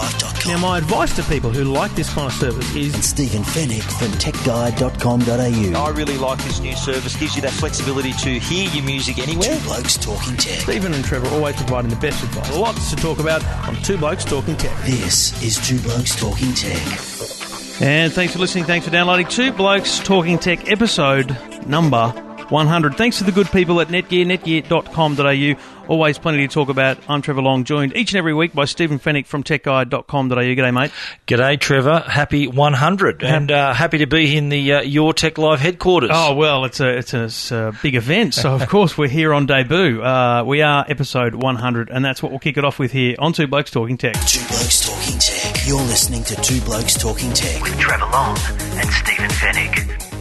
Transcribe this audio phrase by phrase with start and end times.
[0.00, 0.52] YourTechLife.com.
[0.52, 3.82] Now, my advice to people who like this kind of service and is Stephen Fenech
[3.98, 5.84] from TechGuide.com.au.
[5.84, 7.16] I really like this new service.
[7.16, 9.56] Gives you that flexibility to hear your music anywhere.
[9.56, 10.60] Two Blokes Talking Tech.
[10.60, 12.56] Stephen and Trevor always providing the best advice.
[12.56, 14.76] Lots to talk about on Two Blokes Talking Tech.
[14.84, 17.80] This is Two Blokes Talking Tech.
[17.82, 18.64] And thanks for listening.
[18.64, 21.36] Thanks for downloading Two Blokes Talking Tech episode
[21.66, 22.12] number
[22.50, 22.96] 100.
[22.96, 25.60] Thanks to the good people at Netgear, netgear.com.au.
[25.88, 26.98] Always plenty to talk about.
[27.08, 30.36] I'm Trevor Long, joined each and every week by Stephen Fenech from techguide.com.au.
[30.36, 30.92] G'day, mate.
[31.26, 32.00] G'day, Trevor.
[32.06, 36.10] Happy 100, and uh, happy to be in the uh, Your Tech Life headquarters.
[36.12, 39.34] Oh well, it's a it's a, it's a big event, so of course we're here
[39.34, 40.00] on debut.
[40.00, 43.32] Uh, we are episode 100, and that's what we'll kick it off with here on
[43.32, 44.14] Two Blokes Talking Tech.
[44.26, 45.66] Two Blokes Talking Tech.
[45.66, 47.60] You're listening to Two Blokes Talking Tech.
[47.62, 48.36] with Trevor Long
[48.78, 50.19] and Stephen Fenech.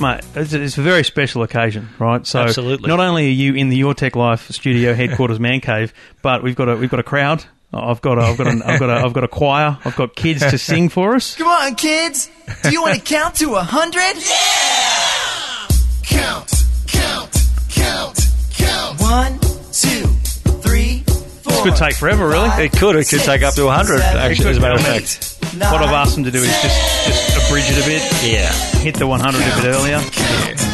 [0.00, 2.24] Mate, it's, it's a very special occasion, right?
[2.26, 2.88] So, Absolutely.
[2.88, 6.54] not only are you in the Your Tech Life studio headquarters man cave, but we've
[6.54, 7.44] got a we've got a crowd.
[7.72, 9.76] I've got a, I've got a, I've got a, I've got a choir.
[9.84, 11.34] I've got kids to sing for us.
[11.34, 12.30] Come on, kids.
[12.62, 14.00] Do you want to count to a hundred?
[14.16, 15.68] Yeah!
[16.04, 17.36] Count, count,
[17.68, 18.18] count,
[18.54, 19.00] count.
[19.00, 19.38] One,
[19.72, 20.06] two,
[20.62, 21.00] three,
[21.42, 21.52] four.
[21.52, 22.48] This could take forever, really.
[22.64, 22.96] It could.
[22.96, 25.37] It could take up to a 100, actually, as a matter of fact.
[25.56, 28.52] What I've asked them to do is just just abridge it a bit, Yeah.
[28.80, 29.98] hit the 100 a bit earlier.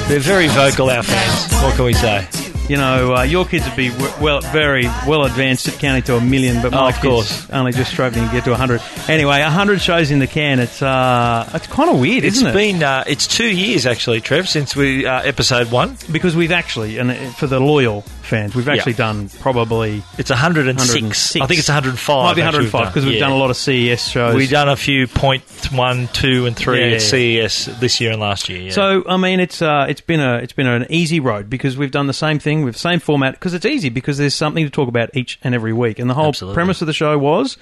[0.08, 1.52] They're very vocal, our fans.
[1.62, 2.26] What can we say?
[2.66, 6.16] You know, uh, your kids would be w- well, very well advanced at counting to
[6.16, 7.50] a million, but my Oh, of kids course.
[7.50, 8.80] only just struggling to get to 100.
[9.06, 10.58] Anyway, 100 shows in the can.
[10.60, 12.50] It's uh, it's kind of weird, It's isn't it?
[12.50, 15.98] It's been, uh, it's two years, actually, Trev, since we, uh, episode one.
[16.10, 18.98] because we've actually, and uh, for the loyal fans, we've actually Yeah.
[18.98, 20.88] done probably It's 106.
[20.94, 21.42] 106.
[21.42, 22.24] I think it's 105.
[22.24, 23.20] might be 105 because we've Yeah.
[23.20, 24.34] done a lot of CES shows.
[24.36, 28.22] We've done a few point one, two, and three Yeah, at CES this year and
[28.22, 28.62] last year.
[28.62, 28.70] Yeah.
[28.72, 31.90] So I mean, it's uh, it's been a it's been an easy road because we've
[31.90, 34.88] done the same thing with same format because it's easy because there's something to talk
[34.88, 36.54] about each and every week, and the whole Absolutely.
[36.54, 37.56] premise of the show was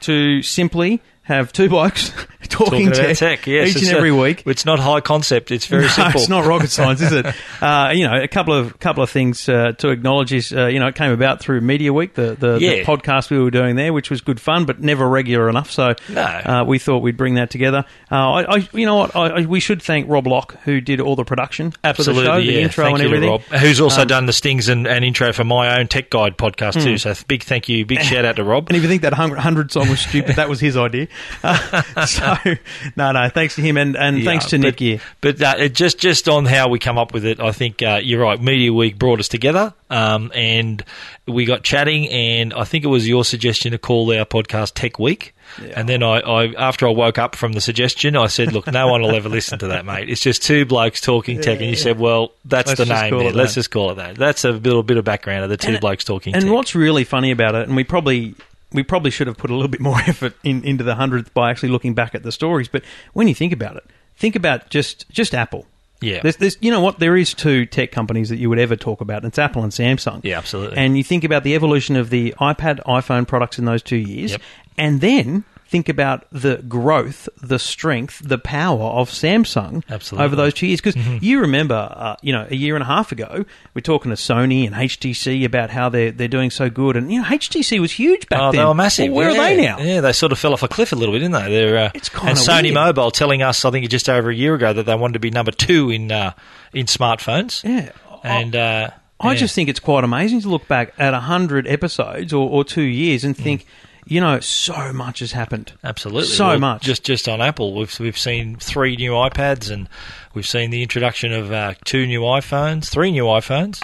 [0.00, 2.12] to simply have two blokes
[2.50, 4.42] talking, talking tech, tech, yes, each and a- every week.
[4.46, 5.50] It's not high concept.
[5.50, 6.20] It's very No, simple.
[6.20, 7.26] it's not rocket science, is it?
[7.60, 10.78] Uh, you know, a couple of couple of things uh, to acknowledge is uh, you
[10.78, 13.92] know it came about through Media Week, the the, the podcast we were doing there,
[13.92, 15.70] which was good fun, but never regular enough.
[15.72, 16.22] So No.
[16.22, 17.84] uh, we thought we'd bring that together.
[18.12, 19.16] Uh, I, I, you know what?
[19.16, 22.36] I, we should thank Rob Locke who did all the production Absolutely, for the show,
[22.38, 22.52] yeah.
[22.52, 23.28] the intro thank and everything.
[23.30, 26.36] Rob, who's also Um, done the stings and, and intro for my own Tech Guide
[26.38, 26.96] podcast too.
[26.98, 28.68] So big thank you, big shout out to Rob.
[28.68, 31.08] And if you think that 100 song was stupid, that was his idea.
[31.42, 32.36] Uh, so,
[32.96, 35.00] no, no, thanks to him and, and thanks to but, Netgear.
[35.20, 38.00] But uh, it just just on how we come up with it, I think uh,
[38.02, 38.40] you're right.
[38.40, 40.84] Media Week brought us together, um, and
[41.26, 42.08] we got chatting.
[42.08, 45.34] And I think it was your suggestion to call our podcast Tech Week.
[45.74, 48.88] And then I, I, after I woke up from the suggestion, I said, "Look, no
[48.88, 50.10] one will ever listen to that, mate.
[50.10, 53.18] It's just two blokes talking tech." And you said, "Well, that's Let's the name.
[53.18, 53.32] There.
[53.32, 55.70] Let's that." just call it that." That's a little bit of background of the two
[55.70, 56.52] And- blokes talking And tech.
[56.52, 58.34] what's really funny about it, and we probably
[58.72, 61.50] we probably should have put a little bit more effort in, into the hundredth by
[61.50, 62.68] actually looking back at the stories.
[62.68, 63.84] But when you think about it,
[64.16, 65.66] think about just just Apple.
[66.00, 66.20] Yeah.
[66.22, 67.00] There's, there's, you know what?
[67.00, 69.24] There is two tech companies that you would ever talk about.
[69.24, 70.20] and It's Apple and Samsung.
[70.22, 70.78] Yeah, absolutely.
[70.78, 74.30] And you think about the evolution of the iPad, iPhone products in those two years,
[74.30, 74.42] Yep.
[74.76, 80.24] and then think about the growth, the strength, the power of Samsung Absolutely.
[80.24, 80.80] over those two years.
[80.80, 81.18] Because Mm-hmm.
[81.20, 84.66] you remember, uh, you know, a year and a half ago, we're talking to Sony
[84.66, 88.28] and HTC about how they're they're doing so good, and you know, HTC was huge
[88.28, 88.60] back Oh, then.
[88.60, 89.12] they were massive.
[89.12, 89.40] Well, where yeah.
[89.40, 89.78] are they now?
[89.78, 91.50] Yeah, they sort of fell off a cliff a little bit, didn't they?
[91.50, 92.74] They're uh, It's kinda and Sony weird.
[92.74, 95.30] Mobile telling us, I think just over a year ago, that they wanted to be
[95.30, 96.32] number two in uh,
[96.72, 97.62] in smartphones.
[97.62, 97.92] Yeah.
[98.24, 98.90] and uh,
[99.20, 99.34] I yeah.
[99.38, 103.24] just think it's quite amazing to look back at hundred episodes or, or two years
[103.24, 103.66] and think,
[104.08, 105.72] you know, so much has happened.
[105.84, 106.82] absolutely so Well, much.
[106.82, 109.88] Just just on Apple, we've we've seen three new iPads, and
[110.34, 113.80] we've seen the introduction of uh, two new iPhones, three new iPhones.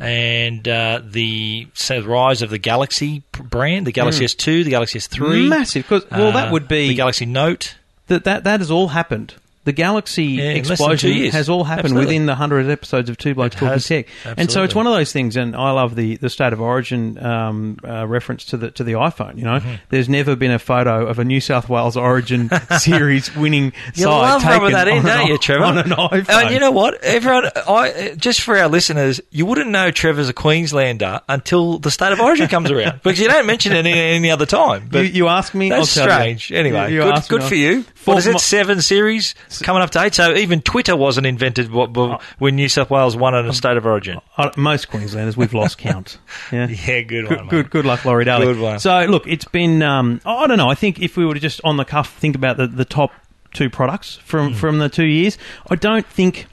[0.00, 1.68] And uh, the
[2.04, 6.48] rise of the Galaxy brand, the Galaxy S2, the Galaxy S3, Massive, 'cause- well, that
[6.48, 7.76] uh, would be- the Galaxy Note.
[8.08, 9.34] that that that has all happened.
[9.64, 12.06] The Galaxy Yeah, in less than explosion has all happened Absolutely.
[12.06, 13.78] within the hundred episodes of Two Blokes Talking.
[13.80, 14.06] Tech,
[14.36, 15.36] and so it's one of those things.
[15.36, 18.92] And I love the, the state of origin um, uh, reference to the to the
[18.92, 19.36] iPhone.
[19.38, 19.74] You know, Mm-hmm.
[19.88, 24.10] there's never been a photo of a New South Wales Origin series winning You side
[24.10, 25.64] love taken that in, on an don't you, Trevor?
[25.64, 26.28] On an iPhone.
[26.28, 27.02] And you know what?
[27.02, 32.12] Everyone, I just for our listeners, you wouldn't know Trevor's a Queenslander until the state
[32.12, 34.82] of origin comes around because you don't mention it any, any other time.
[34.84, 36.50] you, But you ask me, that's I'll tell strange.
[36.50, 36.58] You.
[36.58, 37.84] Anyway, You good, ask me, good for you.
[38.06, 38.38] What is it?
[38.40, 40.14] Seven series coming up to eight.
[40.14, 43.86] So even Twitter wasn't invented wh- when New South Wales won in a state of
[43.86, 44.20] origin.
[44.36, 46.18] Uh, most Queenslanders, we've lost count.
[46.52, 46.68] Yeah.
[46.68, 47.48] Yeah, good Good, one.
[47.48, 47.70] good, mate.
[47.70, 48.46] good luck, Laurie Daley.
[48.46, 48.78] Good one.
[48.78, 49.82] So, look, it's been.
[49.82, 50.68] Um, I don't know.
[50.68, 53.12] I think if we were to just on the cuff think about the, the top
[53.54, 54.54] two products from Hmm.
[54.54, 55.38] from the two years,
[55.70, 56.46] I don't think.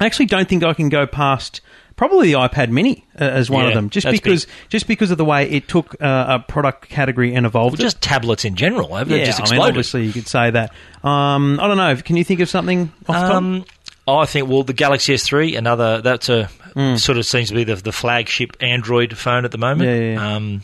[0.00, 1.60] I actually don't think I can go past
[1.96, 5.24] probably the iPad Mini uh, as one of them, just because just because of the
[5.24, 7.78] way it took uh, a product category and evolved.
[7.78, 7.84] Well, it.
[7.84, 8.94] just tablets in general.
[8.94, 9.70] Haven't yeah, they just I mean, exploded?
[9.70, 10.72] obviously you could say that.
[11.02, 11.96] Um, I don't know.
[11.96, 13.16] Can you think of something off?
[13.16, 13.64] Um,
[14.06, 16.96] I think well, the Galaxy S3, another that's a Hmm.
[16.96, 19.88] sort of seems to be the, the flagship Android phone at the moment.
[19.88, 20.34] Yeah, yeah, yeah.
[20.36, 20.62] Um,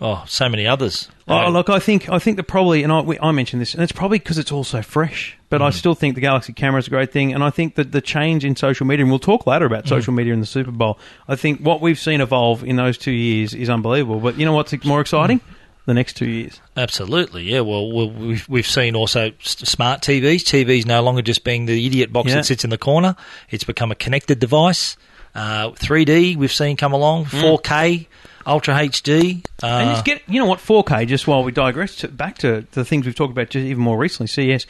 [0.00, 1.08] oh, so many others.
[1.26, 3.82] Oh, look, I think I think that probably, and I, we, I mentioned this, and
[3.82, 5.36] it's probably because it's all so fresh.
[5.50, 5.64] But Mm.
[5.66, 8.00] I still think the Galaxy camera is a great thing, and I think that the
[8.00, 9.88] change in social media, and we'll talk later about Mm.
[9.88, 10.98] social media in the Super Bowl.
[11.26, 14.20] I think what we've seen evolve in those two years is unbelievable.
[14.20, 15.40] But you know what's more exciting?
[15.40, 15.54] Mm.
[15.86, 16.60] The next two years.
[16.76, 17.60] Absolutely, yeah.
[17.60, 20.42] Well, well we've we've seen also smart TVs.
[20.44, 22.34] TVs no longer just being the idiot box Yeah.
[22.36, 23.16] that sits in the corner.
[23.50, 24.96] It's become a connected device.
[25.34, 27.24] Uh, 3D we've seen come along.
[27.26, 28.06] 4K,
[28.48, 29.44] Ultra HD.
[29.62, 32.66] Uh, and just get, you know what, 4K, just while we digress to, back to
[32.72, 34.66] the things we've talked about just even more recently, CES.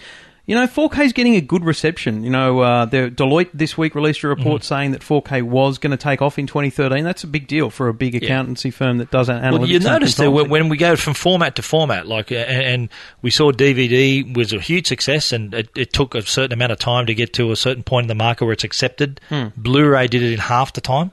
[0.48, 2.24] You know, 4K is getting a good reception.
[2.24, 4.62] You know, uh, the Deloitte this week released a report Mm-hmm.
[4.62, 7.04] saying that 4K was going to take off in 2013.
[7.04, 9.58] That's a big deal for a big accountancy firm that does analytics.
[9.58, 12.88] Well, you notice that when, when we go from format to format, like, and,
[13.20, 16.78] we saw DVD was a huge success, and it, it took a certain amount of
[16.78, 19.20] time to get to a certain point in the market where it's accepted.
[19.28, 19.48] Hmm.
[19.54, 21.10] Blu-ray did it in half the time,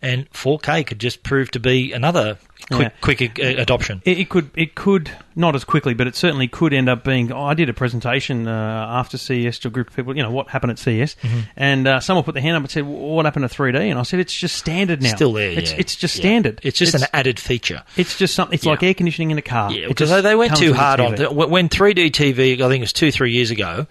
[0.00, 2.90] and 4K could just prove to be another quick, Yeah.
[3.00, 4.02] quick adoption.
[4.04, 7.32] It, it could, it could not as quickly, but it certainly could end up being.
[7.32, 10.16] Oh, I did a presentation uh, after CES to a group of people.
[10.16, 11.40] You know what happened at CES, Mm-hmm.
[11.56, 13.98] and uh, someone put their hand up and said, "Well, "What happened to 3D?" And
[13.98, 15.14] I said, "It's just standard now.
[15.14, 15.78] Still there, It's yeah.
[15.78, 16.20] it's just Yeah.
[16.22, 16.60] standard.
[16.62, 17.82] It's just an added feature.
[17.96, 18.54] It's just something.
[18.54, 19.72] It's like air conditioning in a car.
[19.72, 21.34] Yeah, because they, went too hard on it.
[21.34, 23.86] When 3D TV, I think it was two, three years ago,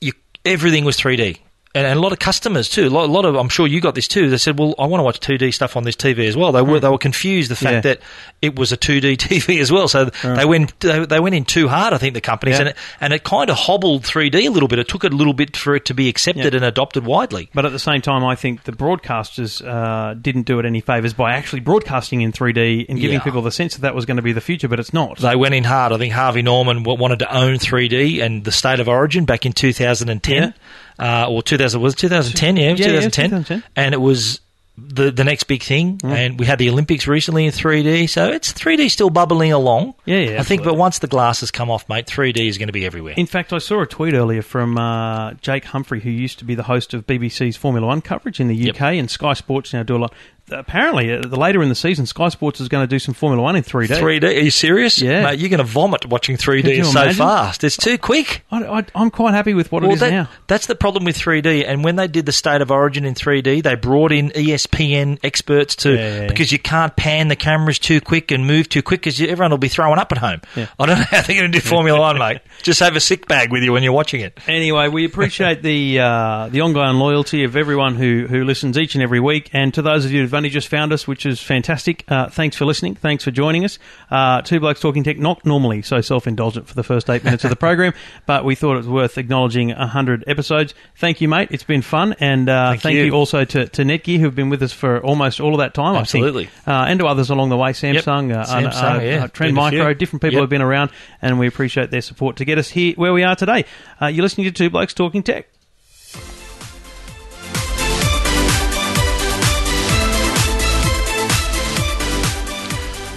[0.00, 0.12] you,
[0.44, 1.38] everything was 3D.
[1.74, 2.86] And, and a lot of customers too.
[2.86, 4.28] A lot, a lot of, I'm sure you got this too.
[4.28, 6.60] They said, "Well, I want to watch 2D stuff on this TV as well." They
[6.60, 7.72] were they were confused the fact.
[7.72, 7.80] Yeah.
[7.94, 8.00] that
[8.42, 9.88] it was a 2D TV as well.
[9.88, 11.94] So they went they, they went in too hard.
[11.94, 12.60] I think the companies Yeah.
[12.60, 14.80] and it, and it kind of hobbled 3D a little bit.
[14.80, 16.58] It took a little bit for it to be accepted Yeah.
[16.58, 17.48] and adopted widely.
[17.54, 21.14] But at the same time, I think the broadcasters uh, didn't do it any favors
[21.14, 24.22] by actually broadcasting in 3D and giving people the sense that that was going to
[24.22, 25.18] be the future, but it's not.
[25.18, 25.92] They went in hard.
[25.92, 29.52] I think Harvey Norman wanted to own 3D and the state of origin back in
[29.54, 30.52] 2010,
[31.02, 32.56] uh, or 2000 was it 2010?
[32.56, 33.30] Yeah, Yeah, yeah, 2010.
[33.30, 33.62] 2010.
[33.76, 34.40] and it was
[34.78, 35.98] the the next big thing.
[35.98, 36.10] Mm.
[36.10, 39.94] And we had the Olympics recently in 3D, so it's 3D still bubbling along.
[40.06, 42.72] Yeah, yeah, I think, but once the glasses come off, mate, 3D is going to
[42.72, 43.12] be everywhere.
[43.16, 46.54] In fact, I saw a tweet earlier from uh, Jake Humphrey, who used to be
[46.54, 48.76] the host of BBC's Formula One coverage in the Yep.
[48.76, 50.14] UK, and Sky Sports now do a lot.
[50.50, 53.42] Apparently, uh, the later in the season, Sky Sports is going to do some Formula
[53.42, 53.86] One in 3D.
[53.88, 54.24] 3D?
[54.24, 55.00] Are you serious?
[55.00, 55.22] Yeah.
[55.24, 56.62] mate, you're going to vomit watching 3D.
[56.62, 57.18] Could you It's so imagine?
[57.18, 57.64] fast.
[57.64, 58.44] It's too quick.
[58.50, 60.28] I, I, I'm quite happy with what it Well, is that, now.
[60.48, 61.64] that's the problem with 3D.
[61.66, 65.76] And when they did the State of Origin in 3D, they brought in ESPN experts
[65.76, 66.26] to yeah.
[66.26, 69.58] because you can't pan the cameras too quick and move too quick because everyone will
[69.58, 70.40] be throwing up at home.
[70.56, 70.66] Yeah.
[70.78, 72.40] I don't know how they're going to do Formula One, mate.
[72.62, 74.38] Just have a sick bag with you when you're watching it.
[74.46, 79.02] Anyway, we appreciate the uh, the ongoing loyalty of everyone who, who listens each and
[79.02, 82.04] every week, and to those of you who've only just found us, which is fantastic.
[82.08, 82.94] Uh, thanks for listening.
[82.94, 83.78] Thanks for joining us.
[84.10, 87.44] Uh, Two blokes talking tech, not normally so self indulgent for the first eight minutes
[87.44, 87.92] of the program,
[88.26, 90.72] but we thought it was worth acknowledging hundred episodes.
[90.96, 91.48] Thank you, mate.
[91.50, 93.04] It's been fun, and uh, Thank thank, you.
[93.04, 93.12] you.
[93.12, 95.96] also to, to Netgear who've been with us for almost all of that time.
[95.96, 96.44] Absolutely.
[96.44, 99.24] I think, uh, and to others along the way, Samsung, uh, Samsung, uh, yeah.
[99.24, 99.54] uh, Trend Been.
[99.54, 100.42] Micro, different people Yep.
[100.44, 100.90] have been around,
[101.20, 103.66] and we appreciate their support to get us here where we are today.
[104.00, 105.46] Uh, you're listening to Two Blokes Talking Tech.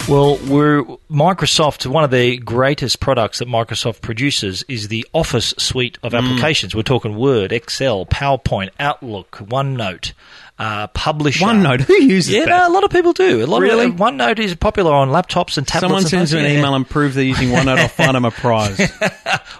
[0.07, 1.87] Well, we're Microsoft.
[1.87, 6.19] One of the greatest products that Microsoft produces is the Office suite of mm.
[6.19, 6.75] applications.
[6.75, 10.13] We're talking Word, Excel, PowerPoint, Outlook, OneNote,
[10.57, 11.43] uh, Publisher.
[11.45, 12.49] OneNote, who uses Yeah, that?
[12.49, 13.43] no, a lot of people do.
[13.43, 13.85] A lot Really?
[13.87, 15.81] of OneNote is popular on laptops and tablets.
[15.81, 18.31] Someone and sends me an email and prove they're using OneNote, I'll find them a
[18.31, 18.79] prize.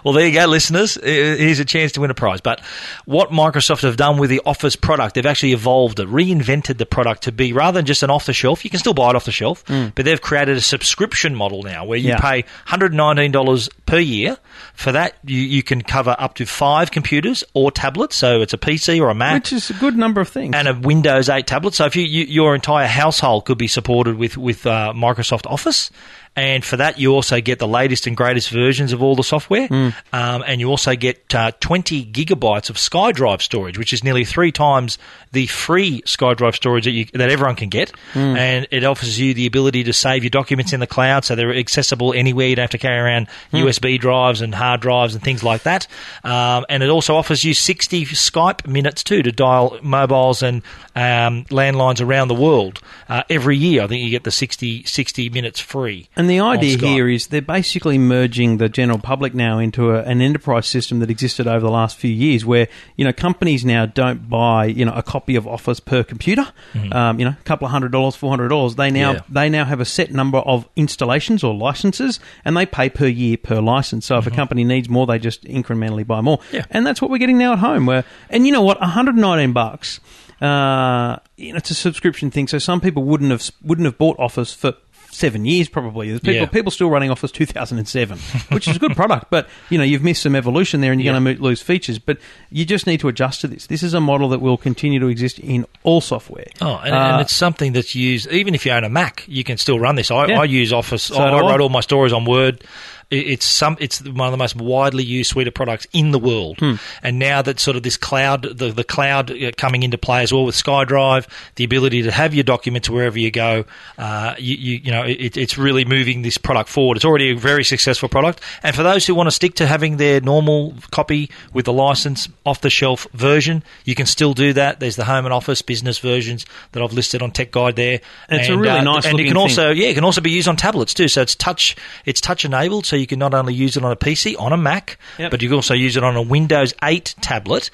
[0.04, 0.96] Well, there you go, listeners.
[0.96, 2.40] Uh, Here's a chance to win a prize.
[2.40, 2.60] But
[3.06, 7.22] what Microsoft have done with the Office product, they've actually evolved it, reinvented the product
[7.24, 8.62] to be rather than just an off the shelf.
[8.64, 11.84] You can still buy it off the shelf, but they've created a subscription model now
[11.84, 12.18] where you Yeah.
[12.20, 14.36] pay $119 per year.
[14.74, 18.16] For that, you, you can cover up to five computers or tablets.
[18.16, 20.54] So it's a PC or a Mac Which is a good number of things.
[20.54, 21.74] and a Windows 8 tablet.
[21.74, 25.90] So if you, you, your entire household could be supported with with uh, Microsoft Office,
[26.36, 29.66] and for that you also get the latest and greatest versions of all the software,
[29.66, 29.88] Hmm.
[30.12, 34.52] um, and you also get uh, 20 gigabytes of SkyDrive storage, which is nearly three
[34.52, 34.98] times
[35.32, 38.36] the free SkyDrive storage that you, that everyone can get, Hmm.
[38.36, 41.54] and it offers you the ability to save your documents in the cloud, so they're
[41.54, 42.48] accessible anywhere.
[42.48, 43.56] You don't have to carry around Hmm.
[43.58, 45.86] USB drives and hard drives and things like that,
[46.24, 50.62] um, and it also offers you 60 Skype minutes too to dial mobiles and
[50.94, 53.82] um, landlines around the world uh, every year.
[53.82, 56.08] I think you get the 60, 60 minutes free.
[56.16, 60.20] And the idea here is they're basically merging the general public now into a, an
[60.20, 64.28] enterprise system that existed over the last few years, where you know companies now don't
[64.28, 66.46] buy you know a copy of Office per computer,
[66.92, 68.74] um, you know a couple of hundred dollars, four hundred dollars.
[68.76, 69.34] They now Mm-hmm.
[69.34, 69.42] Yeah.
[69.42, 73.36] they now have a set number of installations or licenses, and they pay per year
[73.36, 74.06] per license.
[74.06, 76.56] So if a company needs more, they just incrementally buy more, Mm-hmm.
[76.56, 76.64] Yeah.
[76.70, 77.86] and that's what we're getting now at home.
[77.86, 80.00] Where and you know what, one hundred nineteen bucks.
[80.40, 84.18] Uh, you know, it's a subscription thing, so some people wouldn't have wouldn't have bought
[84.18, 84.74] Office for
[85.16, 86.08] seven years probably.
[86.08, 86.46] There's people Yeah.
[86.46, 88.18] people still running Office 2007,
[88.50, 91.12] which is a good product, but you know you've missed some evolution there, and you're
[91.14, 91.20] Yeah.
[91.20, 91.98] going to lose features.
[91.98, 92.18] But
[92.50, 93.66] you just need to adjust to this.
[93.66, 96.46] This is a model that will continue to exist in all software.
[96.60, 99.42] Oh, and, Uh, and it's something that's used even if you own a Mac, you
[99.44, 100.10] can still run this.
[100.10, 100.40] I, Yeah.
[100.40, 101.02] I use Office.
[101.04, 102.62] So I, I wrote all my stories on Word.
[103.10, 103.76] It- It's some.
[103.78, 106.58] It's one of the most widely used suite of products in the world.
[106.58, 106.74] Hmm.
[107.02, 110.32] And now that sort of this cloud, the the cloud uh, coming into play as
[110.32, 113.64] well with SkyDrive, the ability to have your documents wherever you go,
[113.98, 116.96] uh, you, you you know it, it's really moving this product forward.
[116.96, 118.40] It's already a very successful product.
[118.62, 122.28] And for those who want to stick to having their normal copy with the license
[122.44, 124.80] off the shelf version, you can still do that.
[124.80, 128.00] There's the home and office business versions that I've listed on Tech Guide there.
[128.28, 129.36] And it's a really nice and it can thing.
[129.36, 131.06] also yeah, it can also be used on tablets too.
[131.08, 133.96] So it's touch it's touch enabled, so you can not only use it on a
[133.96, 135.30] PC, on a Mac, Yep.
[135.30, 137.70] but you can also use it on a Windows 8 tablet.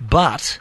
[0.00, 0.58] But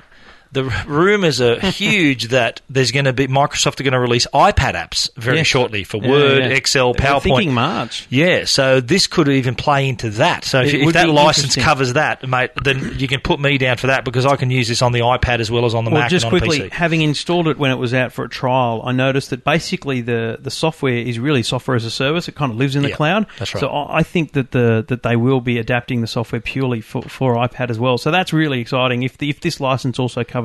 [0.55, 4.73] the rumours are huge that there's going to be Microsoft are going to release iPad
[4.73, 5.47] apps very Yes.
[5.47, 6.49] shortly for Yeah, Word, yeah.
[6.57, 7.21] Excel, We're PowerPoint.
[7.21, 8.07] thinking March.
[8.09, 10.45] Yeah, so this could even play into that.
[10.45, 13.87] So if, if that license covers that, mate, then you can put me down for
[13.87, 16.01] that because I can use this on the iPad as well as on the Well,
[16.01, 18.81] Mac just and on quickly, having installed it when it was out for a trial,
[18.85, 22.27] I noticed that basically the, the software is really software as a service.
[22.27, 23.27] It kind of lives in the Yeah, cloud.
[23.39, 23.59] that's right.
[23.61, 27.01] So I I think that the that they will be adapting the software purely for,
[27.01, 27.97] for iPad as well.
[27.97, 29.03] So that's really exciting.
[29.03, 30.44] If the, if this license also covers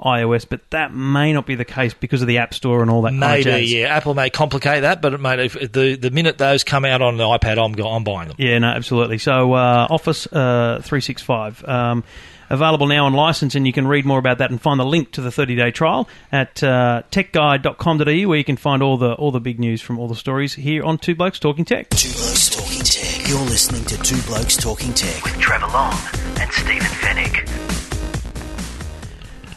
[0.00, 3.02] iOS, but that may not be the case because of the App Store and all
[3.02, 3.96] that kind of Maybe, yeah.
[3.96, 7.16] Apple may complicate that, but it may, if the the minute those come out on
[7.16, 8.36] the iPad, I'm I'm buying them.
[8.38, 9.18] Yeah, no, absolutely.
[9.18, 11.64] So uh, Office uh, 365.
[11.68, 12.04] Um,
[12.50, 15.12] Available now on license, and you can read more about that and find the link
[15.12, 19.40] to the 30-day trial at uh, techguide.com.au, where you can find all the all the
[19.40, 21.88] big news from all the stories here on Two Blokes Talking Tech.
[21.88, 23.26] Two Blokes Talking Tech.
[23.26, 25.24] You're listening to Two Blokes Talking Tech.
[25.24, 25.94] with Trevor Long
[26.40, 27.48] and Stephen Fenech.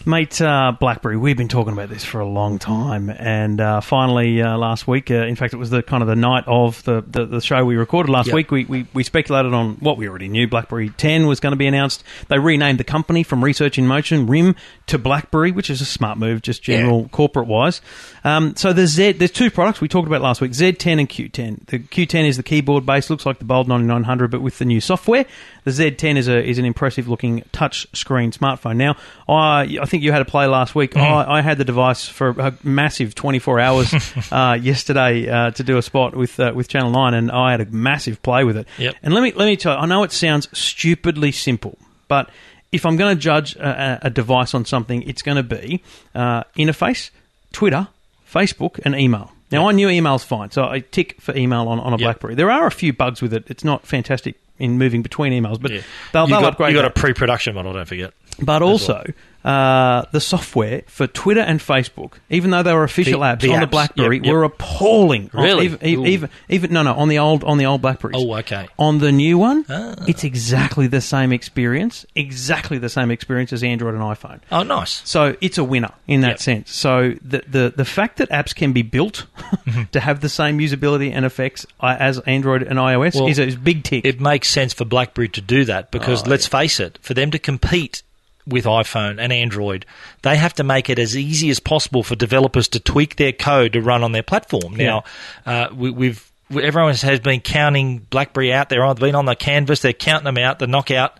[0.07, 4.39] Mate, uh, BlackBerry, we've been talking about this for a long time, and uh, finally
[4.39, 7.03] uh, last week, uh, in fact, it was the kind of the night of the,
[7.07, 8.35] the, the show we recorded last Yep.
[8.35, 8.51] week.
[8.51, 10.47] We, we we speculated on what we already knew.
[10.47, 12.03] BlackBerry 10 was going to be announced.
[12.27, 16.19] They renamed the company from Research in Motion RIM to BlackBerry, which is a smart
[16.19, 17.81] move, just general corporate wise.
[18.23, 21.65] Um, so the Z, there's two products we talked about last week: Z10 and Q10.
[21.65, 24.81] The Q10 is the keyboard base, looks like the Bold 9900, but with the new
[24.81, 25.25] software.
[25.63, 28.75] The Z10 is a is an impressive looking touch screen smartphone.
[28.75, 28.97] Now,
[29.27, 30.95] I I think you had a play last week.
[30.97, 33.93] I, I had the device for a massive 24 hours
[34.31, 37.61] uh, yesterday uh, to do a spot with uh, with Channel 9, and I had
[37.61, 38.67] a massive play with it.
[38.77, 38.95] Yep.
[39.03, 42.29] And let me let me tell you, I know it sounds stupidly simple, but
[42.71, 45.81] if I'm going to judge a, a a device on something, it's going to be
[46.13, 47.09] uh, interface,
[47.53, 47.87] Twitter,
[48.31, 49.31] Facebook, and email.
[49.51, 52.33] Now, I knew email's fine, so I tick for email on, on a BlackBerry.
[52.35, 53.43] There are a few bugs with it.
[53.47, 55.81] It's not fantastic in moving between emails, but Yeah.
[56.13, 56.97] they'll, you they'll got, upgrade you got that.
[56.97, 58.13] a pre-production model, don't forget.
[58.41, 59.05] But also,
[59.45, 63.53] uh, the software for Twitter and Facebook, even though they were official The- apps the
[63.53, 64.33] on the apps, BlackBerry, yep, yep.
[64.33, 65.29] were appalling.
[65.35, 65.65] On- Really?
[65.65, 66.07] Even, even, Ooh.
[66.09, 68.15] even, even no, no, on the old on the old Blackberries.
[68.17, 68.67] Oh, okay.
[68.79, 69.93] On the new one, Ah.
[70.07, 74.39] it's exactly the same experience, exactly the same experience as Android and iPhone.
[74.51, 75.01] Oh, nice.
[75.05, 76.39] So it's a winner in that Yep.
[76.39, 76.71] sense.
[76.73, 79.25] So the, the the fact that apps can be built
[79.65, 79.83] Mm-hmm.
[79.91, 83.43] to have the same usability and effects uh, as Android and iOS Well, is a
[83.45, 84.03] is a big tick.
[84.05, 87.29] It makes sense for BlackBerry to do that because Oh, let's face it, for them
[87.31, 88.01] to compete
[88.47, 89.85] with iPhone and Android,
[90.21, 93.73] they have to make it as easy as possible for developers to tweak their code
[93.73, 94.75] to run on their platform.
[94.75, 95.03] Now,
[95.45, 98.69] uh, we, we've everyone has been counting BlackBerry out.
[98.69, 99.81] They're on, been on the canvas.
[99.81, 100.59] They're counting them out.
[100.59, 101.19] The knockout.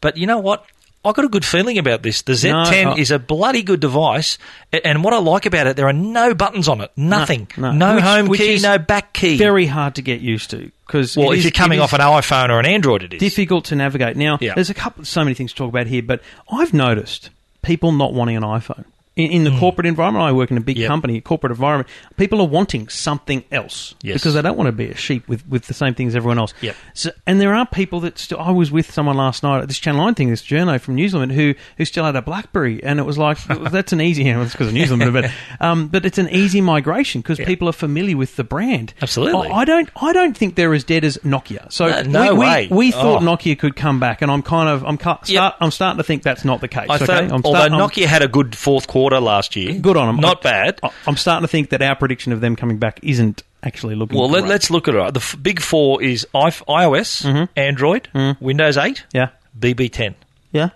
[0.00, 0.64] But you know what?
[1.06, 2.22] I got a good feeling about this.
[2.22, 4.36] The Z10 No, is a bloody good device,
[4.84, 7.72] and what I like about it, there are no buttons on it, nothing, no.
[7.72, 9.36] no, Which- home which key, is no back key.
[9.38, 12.60] very hard to get used to because well, if you're coming off an iPhone or
[12.60, 13.20] an Android, it is.
[13.20, 14.16] difficult to navigate.
[14.16, 14.54] Now, Yeah.
[14.54, 16.20] there's a couple, so many things to talk about here, but
[16.52, 17.30] I've noticed
[17.62, 18.84] people not wanting an iPhone.
[19.16, 20.24] In, in the corporate environment.
[20.24, 20.80] I work in a big Mm.
[20.80, 20.88] Yep.
[20.88, 21.88] company, corporate environment.
[22.18, 24.14] People are wanting something else Yes.
[24.14, 26.38] because they don't want to be a sheep with, with the same things as everyone
[26.38, 26.52] else.
[26.60, 26.76] Yep.
[26.94, 28.38] So, and there are people that still.
[28.38, 31.08] I was with someone last night at this Channel Nine thing, this journo from New
[31.08, 34.24] Zealand, who who still had a BlackBerry, and it was like that's an easy.
[34.26, 35.30] You know, it's because of New Zealand, but
[35.60, 38.92] um, but it's an easy migration because people are familiar with the brand.
[39.00, 39.48] Absolutely.
[39.48, 39.88] I, I don't.
[40.02, 41.70] I don't think they're as dead as Nokia.
[41.72, 42.68] So No, no we, way.
[42.70, 43.24] we, we thought Oh.
[43.24, 46.22] Nokia could come back, and I'm kind of I'm cu- start, I'm starting to think
[46.24, 46.86] that's not the case.
[46.90, 47.28] I okay?
[47.28, 50.16] thought, although Nokia had a good fourth quarter last year, good on them.
[50.16, 50.78] not bad.
[50.82, 54.18] I, I'm starting to think that our prediction of them coming back isn't actually looking.
[54.18, 55.14] Well, Let, let's look at it.
[55.14, 57.44] The f- big four is I- iOS, Mm-hmm.
[57.58, 58.08] Android,
[58.40, 60.14] Windows 8, yeah, BB10.
[60.52, 60.70] yeah.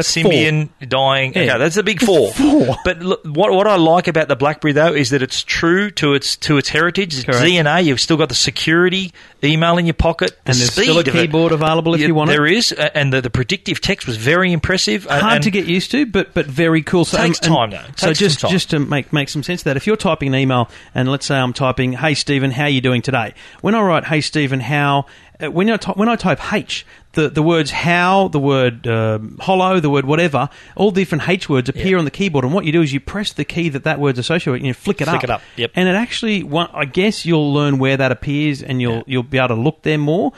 [0.00, 1.32] That's Symbian dying.
[1.34, 1.42] Yeah.
[1.42, 2.32] Okay, that's the big four.
[2.32, 2.76] Four.
[2.84, 6.14] But look, what what I like about the BlackBerry though is that it's true to
[6.14, 7.14] its to its heritage.
[7.14, 7.42] It's Correct.
[7.44, 7.84] DNA.
[7.84, 10.30] You've still got the security email in your pocket.
[10.44, 12.34] The And there's still a keyboard available if Yeah, you want it.
[12.34, 15.04] There is, and the, the predictive text was very impressive.
[15.04, 17.04] hard and to get used to, but but very cool.
[17.04, 17.84] So, Takes and- time, though.
[17.96, 18.50] so just time.
[18.50, 21.26] just to make make some sense of that, if you're typing an email and let's
[21.26, 24.60] say I'm typing, "Hey Stephen, how are you doing today?" When I write, "Hey Stephen,
[24.60, 25.06] how,"
[25.42, 29.36] uh, when I ty- when I type H, the the words how, the word um,
[29.40, 32.72] hollow, the word whatever, all different H words appear on the keyboard, and what you
[32.72, 35.04] do is you press the key that that word's associated with, and you flick it
[35.06, 35.24] Flick up.
[35.24, 35.72] it up, yep.
[35.74, 39.48] And it actually, I guess you'll learn where that appears, and you'll you'll be able
[39.48, 40.32] to look there more.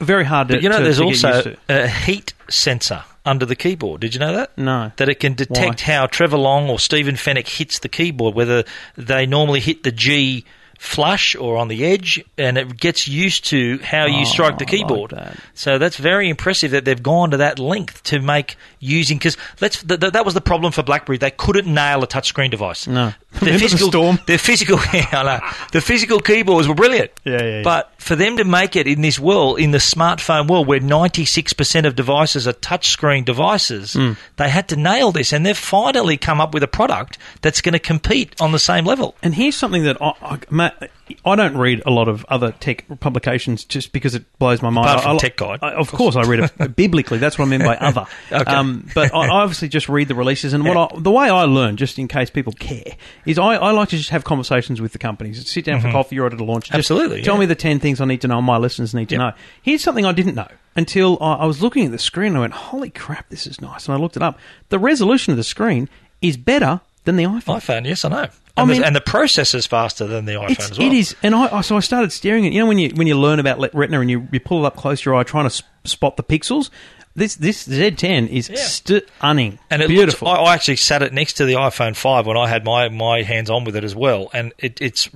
[0.00, 0.54] Very hard to.
[0.54, 4.00] But you know, to- there's to also a heat sensor under the keyboard.
[4.00, 4.56] Did you know that?
[4.58, 4.92] No.
[4.96, 8.64] That it can detect how Trevor Long or Stephen Fenech hits the keyboard, whether
[8.96, 10.44] they normally hit the G
[10.78, 14.64] flush or on the edge, and it gets used to how you strike oh, the
[14.64, 15.10] Oh, I like keyboard.
[15.12, 15.36] that.
[15.54, 19.82] So that's very impressive that they've gone to that length to make using because let's
[19.82, 21.18] th- th- that was the problem for BlackBerry.
[21.18, 22.86] They couldn't nail a touchscreen device.
[22.86, 22.94] No.
[22.94, 24.18] Their Remember the physical, Storm?
[24.26, 25.40] their physical, yeah, I know.
[25.72, 27.10] the physical keyboards were brilliant.
[27.24, 27.62] Yeah, yeah, yeah.
[27.62, 31.84] But for them to make it in this world, in the smartphone world, where 96%
[31.86, 34.12] of devices are touchscreen devices, Hmm.
[34.36, 37.72] they had to nail this, and they've finally come up with a product that's going
[37.72, 39.16] to compete on the same level.
[39.22, 40.90] And here's something that I, I, Matt,
[41.24, 44.88] I don't read a lot of other tech publications just because it blows my mind.
[44.88, 45.58] Apart from I- Tech Guide.
[45.62, 47.18] I- of course, I read it biblically.
[47.18, 48.06] That's what I mean by other.
[48.32, 48.50] Okay.
[48.52, 50.52] Um, but I, I obviously just read the releases.
[50.52, 53.70] And what I, the way I learn, just in case people care, is I, I
[53.70, 55.48] like to just have conversations with the companies.
[55.48, 56.64] Sit down for coffee or at a launch.
[56.66, 56.78] Just Mm-hmm.
[56.78, 57.40] Absolutely, Tell yeah.
[57.40, 59.20] me the 10 things I need to know, my listeners need to Yep.
[59.20, 59.32] know.
[59.62, 62.40] Here's something I didn't know until I, I was looking at the screen and I
[62.40, 63.86] went, holy crap, this is nice.
[63.86, 64.38] And I looked it up.
[64.70, 65.88] The resolution of the screen
[66.20, 67.56] is better than the iPhone.
[67.56, 68.18] iPhone, yes, I know.
[68.18, 70.86] And, I the, mean- and the processor's faster than the iPhone as well.
[70.86, 73.06] It is, and I I- so I started staring at you know when you when
[73.06, 75.48] you learn about Retina and you, you pull it up close to your eye trying
[75.48, 76.68] to spot the pixels.
[77.14, 80.28] This this Z10 is stunning, And it beautiful.
[80.28, 82.90] Looks, I, I actually sat it next to the iPhone 5 when I had my,
[82.90, 85.08] my hands on with it as well, and it, it's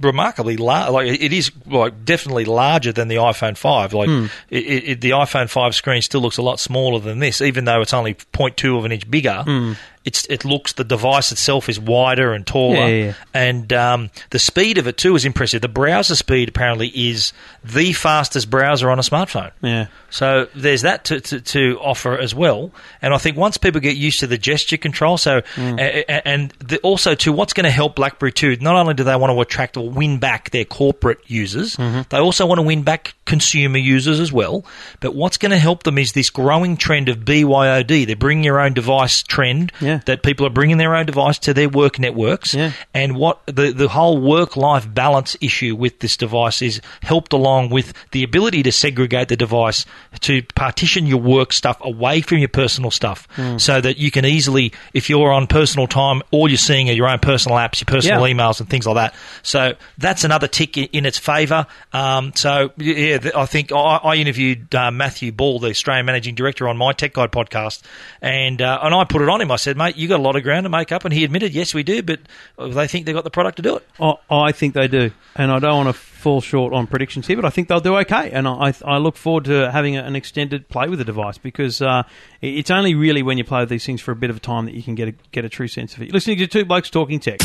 [0.00, 0.90] remarkably large.
[0.90, 3.92] Like it is like definitely larger than the iPhone 5.
[3.92, 4.26] Like Hmm.
[4.50, 7.80] it, it, the iPhone 5 screen still looks a lot smaller than this, even though
[7.82, 9.42] it's only 0.2 of an inch bigger.
[9.44, 9.72] Hmm.
[10.04, 13.14] It's it looks the device itself is wider and taller, Yeah, yeah, yeah.
[13.32, 15.62] and um, the speed of it too is impressive.
[15.62, 17.32] The browser speed apparently is
[17.64, 19.50] the fastest browser on a smartphone.
[19.62, 22.70] yeah, So there's that to, to, to offer as well.
[23.00, 25.78] And I think once people get used to the gesture control, so Mm.
[25.80, 28.56] a- a- and the, also to what's going to help BlackBerry too.
[28.60, 32.02] Not only do they want to attract or win back their corporate users, Mm-hmm.
[32.10, 34.64] they also want to win back consumer users as well.
[35.00, 38.60] But what's going to help them is this growing trend of BYOD, the bring your
[38.60, 39.72] own device trend.
[39.80, 39.93] Yeah.
[40.06, 42.54] That people are bringing their own device to their work networks.
[42.54, 42.72] Yeah.
[42.92, 47.70] And what the the whole work life balance issue with this device is helped along
[47.70, 49.86] with the ability to segregate the device
[50.20, 53.58] to partition your work stuff away from your personal stuff, Hmm.
[53.58, 57.08] so that you can easily, if you're on personal time, all you're seeing are your
[57.08, 58.34] own personal apps, your personal Yeah.
[58.34, 59.14] emails, and things like that.
[59.42, 61.66] So that's another tick in, in its favour.
[61.92, 66.68] Um, so yeah, I think I, I interviewed uh, Matthew Ball, the Australian managing director,
[66.68, 67.82] on my Tech Guide podcast,
[68.22, 69.50] and uh, and I put it on him.
[69.50, 71.52] I said, mate, you got a lot of ground to make up, and he admitted,
[71.52, 72.20] yes, we do, but
[72.58, 73.86] they think they've got the product to do it.
[74.00, 77.36] I, I think they do, and I don't want to fall short on predictions here,
[77.36, 80.68] but I think they'll do okay, and I I look forward to having an extended
[80.68, 82.04] play with the device because uh,
[82.40, 84.74] it's only really when you play with these things for a bit of time that
[84.74, 86.06] you can get a, get a true sense of it.
[86.06, 87.40] You're listening to two blokes talking tech.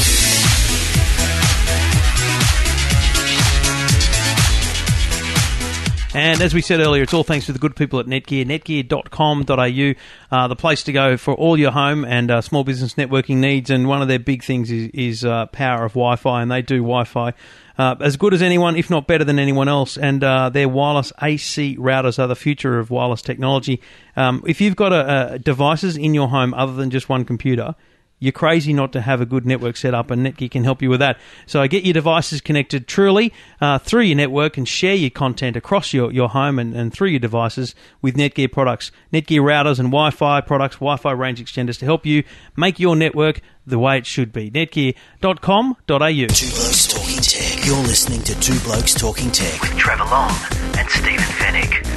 [6.14, 10.36] And as we said earlier, it's all thanks to the good people at Netgear, netgear.com.au,
[10.36, 13.70] uh, the place to go for all your home and uh, small business networking needs.
[13.70, 16.64] And one of their big things is, is uh, power of Wi Fi, and they
[16.64, 17.34] do Wi Fi
[17.78, 19.98] uh, as good as anyone, if not better than anyone else.
[19.98, 23.80] And uh, their wireless AC routers are the future of wireless technology.
[24.16, 27.76] Um, if you've got a devices in your home other than just one computer,
[28.20, 30.90] you're crazy not to have a good network set up, and Netgear can help you
[30.90, 31.18] with that.
[31.46, 35.94] So get your devices connected truly uh, through your network and share your content across
[35.94, 38.92] your, your home and, and through your devices with Netgear products.
[39.14, 42.24] Netgear routers and Wi Fi products, Wi Fi range extenders to help you
[42.56, 44.52] make your network the way it should be.
[44.52, 45.76] Netgear.com.au.
[45.78, 47.66] Two Blokes Talking Tech.
[47.66, 49.62] You're listening to Two Blokes Talking Tech.
[49.62, 50.32] With Trevor Long
[50.78, 51.89] and Stephen Fenech.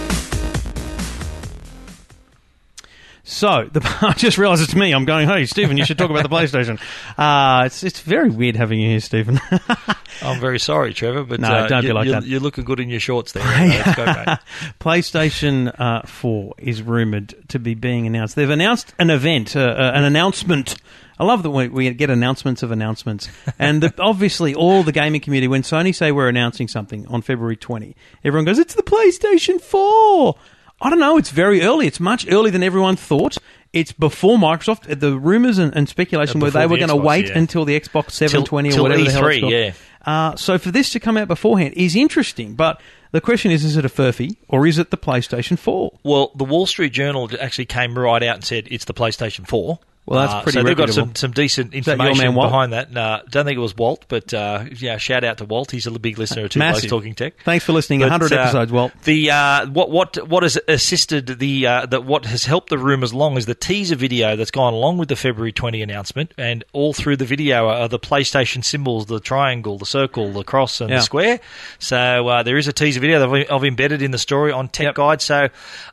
[3.33, 4.93] So the, I just realised it's me.
[4.93, 6.79] I'm going, hey, Stephen, you should talk about the PlayStation.
[7.17, 9.41] Uh, it's it's very weird having you here, Stephen.
[10.23, 12.27] I'm very sorry, Trevor, but No, uh, don't be you, like you're, that.
[12.27, 13.43] you're looking good in your shorts there.
[13.45, 14.39] Let's go, mate.
[14.81, 18.37] PlayStation uh, 4 is rumoured to be being announced.
[18.37, 20.77] They've announced an event, uh, uh, an announcement.
[21.19, 23.29] I love that we, we get announcements of announcements.
[23.59, 27.57] And the, obviously, all the gaming community, when Sony say we're announcing something on February
[27.57, 30.35] 20, everyone goes, it's the PlayStation 4.
[30.83, 31.17] I don't know.
[31.17, 31.87] It's very early.
[31.87, 33.39] It's much earlier than everyone thought.
[33.73, 34.99] It's before Microsoft.
[34.99, 37.39] The rumours and, and speculation Uh, were they were the going to wait yeah.
[37.39, 39.73] until the Xbox 720 till or whatever the hell E3, yeah.
[40.05, 42.81] Uh, so for this to come out beforehand is interesting, but
[43.13, 45.93] the question is: Is it a furphy or is it the PlayStation Four?
[46.03, 49.79] Well, the Wall Street Journal actually came right out and said it's the PlayStation 4.
[50.05, 52.91] Well, that's Uh, pretty So they've got some, some decent information behind that.
[52.91, 55.71] No, don't think it was Walt, but uh, yeah, shout out to Walt.
[55.71, 56.83] He's a big listener to Massive.
[56.83, 57.35] Blokes Talking Tech.
[57.45, 58.01] Thanks for listening.
[58.01, 58.93] But, 100 uh, episodes, Walt.
[59.05, 63.13] The uh, what what what has assisted the uh, that what has helped the rumours
[63.13, 66.93] along is the teaser video that's gone along with the February 20 announcement, and all
[66.93, 70.97] through the video are the PlayStation symbols: the triangle, the circle, the cross, and Yeah.
[70.97, 71.41] the square.
[71.79, 74.69] So uh, there is a teaser video that I've, I've embedded in the story on
[74.69, 74.95] Tech Yep.
[74.97, 75.23] Guide.
[75.23, 75.49] So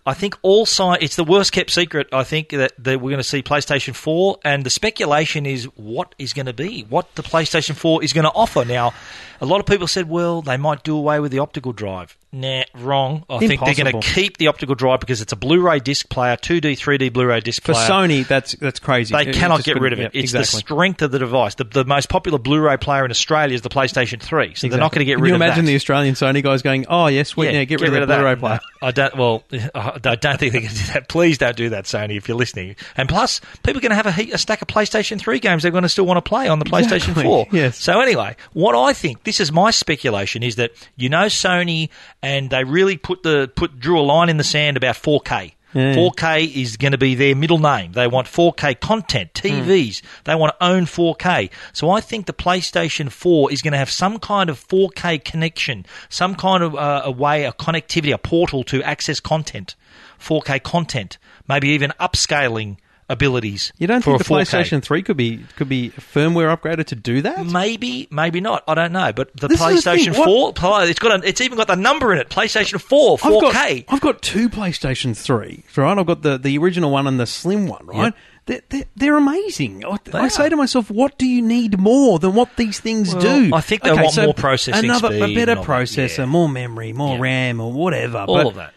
[0.05, 2.07] I think all sign it's the worst kept secret.
[2.11, 6.15] I think that, that we're going to see PlayStation 4, and the speculation is what
[6.17, 8.65] is going to be, what the PlayStation 4 is going to offer.
[8.65, 8.93] Now,
[9.41, 12.15] a lot of people said, well, they might do away with the optical drive.
[12.31, 13.25] Nah, wrong.
[13.27, 16.35] I think they're going to keep the optical drive because it's a Blu-ray disc player,
[16.37, 17.87] 2D, 3D Blu-ray disc For player.
[17.87, 19.15] For Sony, that's that's crazy.
[19.15, 20.03] They It- it cannot just get rid of it.
[20.03, 20.57] yep, it's exactly.
[20.57, 21.55] the strength of the device.
[21.55, 24.91] The, the most popular Blu-ray player in Australia is the PlayStation 3, so they're not
[24.91, 25.71] going to get Can rid you of imagine that.
[25.71, 28.39] the Australian Sony guys going, "Oh yes, sweet, yeah, get, rid, of the Blu-ray that.
[28.39, 29.15] player." No, I don't.
[29.17, 31.07] Well, I don't think they can do that.
[31.09, 32.75] Please don't do that, Sony, if you're listening.
[32.95, 35.63] And plus, people are going to have a, heap, a stack of PlayStation 3 games
[35.63, 37.47] they're going to still want to play on the PlayStation Exactly, 4.
[37.53, 37.77] yes.
[37.79, 41.89] So anyway, what I think, this is my speculation, is that you know Sony
[42.23, 45.53] and they really put the put drew a line in the sand about 4K.
[45.75, 45.93] Yeah.
[45.93, 47.91] 4K is going to be their middle name.
[47.91, 50.01] They want 4K content, TVs.
[50.23, 51.51] They want to own 4K.
[51.73, 55.85] So I think the PlayStation 4 is going to have some kind of 4K connection,
[56.09, 59.75] some kind of uh, a way, a connectivity, a portal to access content,
[60.19, 62.77] 4K content, maybe even upscaling
[63.09, 63.73] abilities.
[63.77, 64.41] You don't think the 4K.
[64.41, 67.45] PlayStation Three could be could be firmware upgraded to do that?
[67.45, 68.63] Maybe, maybe not.
[68.67, 69.11] I don't know.
[69.11, 71.75] But the This is the PlayStation what- 4, it's got a, it's even got the
[71.75, 72.29] number in it.
[72.29, 73.25] PlayStation 4, 4K.
[73.25, 75.97] I've got I've got two PlayStation Three, right?
[75.97, 78.13] I've got the the original one and the slim one, right?
[78.45, 79.85] They're, they're, they're amazing.
[79.85, 80.29] I, I are.
[80.29, 83.51] say to myself, what do you need more than what these things Well, do?
[83.53, 86.25] I think they want more processing another, speed a better and all that, processor, yeah.
[86.25, 87.21] more memory, more Yeah.
[87.21, 88.17] RAM, or whatever.
[88.19, 88.73] all but of that.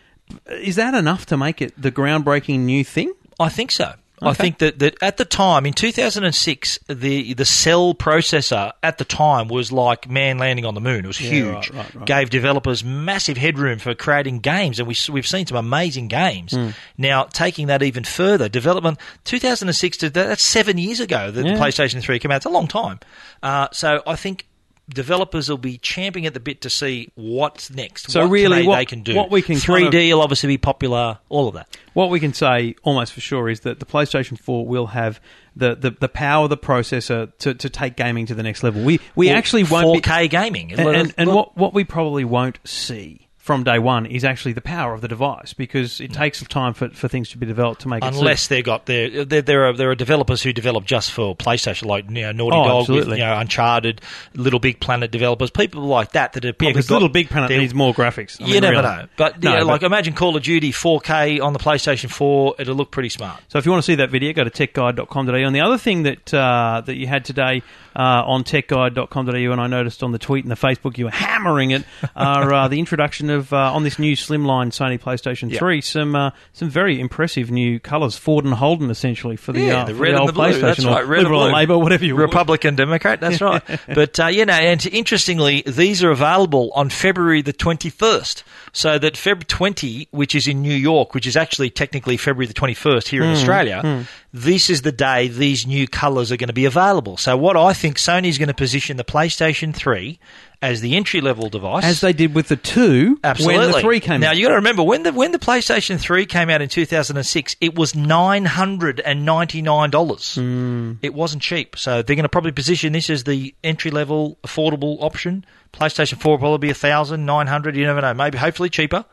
[0.61, 3.13] Is that enough to make it the groundbreaking new thing?
[3.41, 3.95] I think so.
[4.31, 9.05] I think that, that at the time in 2006, the the cell processor at the
[9.05, 11.05] time was like man landing on the moon.
[11.05, 11.71] It was huge.
[11.71, 12.07] right, right, right.
[12.07, 16.53] Gave developers massive headroom for creating games, and we we've seen some amazing games.
[16.53, 16.71] Hmm.
[16.97, 21.55] Now taking that even further, development 2006 to that's seven years ago that Yeah.
[21.55, 22.37] the PlayStation 3 came out.
[22.37, 23.01] It's a long time.
[23.43, 24.47] Uh, so I think.
[24.89, 28.11] Developers will be champing at the bit to see what's next.
[28.11, 29.15] So what really they, what- they can do.
[29.15, 31.19] what we can 3D will obviously be popular.
[31.29, 31.69] All of that.
[31.95, 35.21] What we can say almost for sure is that the PlayStation 4 will have
[35.55, 38.83] the, the, the power of the processor to, to take gaming to the next level.
[38.83, 40.73] We we Well, actually won't 4K gaming.
[40.73, 44.61] and, and, and what what we probably won't see from day one is actually the
[44.61, 47.89] power of the device because it takes time for, for things to be developed to
[47.89, 48.07] make it.
[48.15, 51.87] Unless they've got there, there, there are there are developers who develop just for PlayStation,
[51.87, 53.11] like you know, Naughty Oh, Dog, absolutely.
[53.11, 54.01] with, you know, Uncharted,
[54.35, 57.59] Little Big Planet developers, people like that that are yeah, because Little Big Planet their-
[57.59, 58.41] needs more graphics.
[58.41, 58.97] I you mean, never really.
[58.97, 62.55] know, but No, yeah, but- like imagine Call of Duty 4K on the PlayStation 4,
[62.61, 63.43] it'll look pretty smart.
[63.49, 65.35] So if you want to see that video, go to techguide.com.au.
[65.35, 67.63] And the other thing that uh, that you had today
[67.97, 71.71] uh, on techguide.com.au, and I noticed on the tweet and the Facebook you were hammering
[71.73, 71.85] it,
[72.17, 75.59] are uh, the introduction of uh, on this new slimline Sony PlayStation Yeah.
[75.59, 79.83] 3 some uh, some very impressive new colours, Ford and Holden essentially for the, Yeah,
[79.83, 80.61] uh, the for red the and the blue.
[80.61, 81.53] That's right, red and Liberal blue.
[81.53, 82.23] Labour, whatever you want.
[82.29, 83.63] Republican, Democrat, that's right.
[83.87, 88.45] But uh, you know, and interestingly, these are available on February the twenty first.
[88.73, 92.55] So that Feb twenty, which is in New York, which is actually technically February the
[92.55, 96.49] twenty first here in Hmm, Australia, this is the day these new colours are going
[96.49, 97.17] to be available.
[97.19, 100.19] So what I think Sony's going to position the PlayStation 3
[100.63, 101.85] as the entry level device.
[101.85, 103.59] As they did with the two Absolutely.
[103.59, 104.37] when the three came now out.
[104.37, 107.17] you got to remember when the when the PlayStation Three came out in two thousand
[107.17, 110.37] and six, it was nine hundred and ninety nine dollars.
[110.37, 110.93] Hmm.
[111.03, 115.03] It wasn't cheap, so they're going to probably position this as the entry level affordable
[115.03, 115.45] option.
[115.73, 117.77] PlayStation Four will probably be a thousand nine hundred.
[117.77, 118.15] You never know.
[118.15, 119.05] Maybe hopefully cheaper.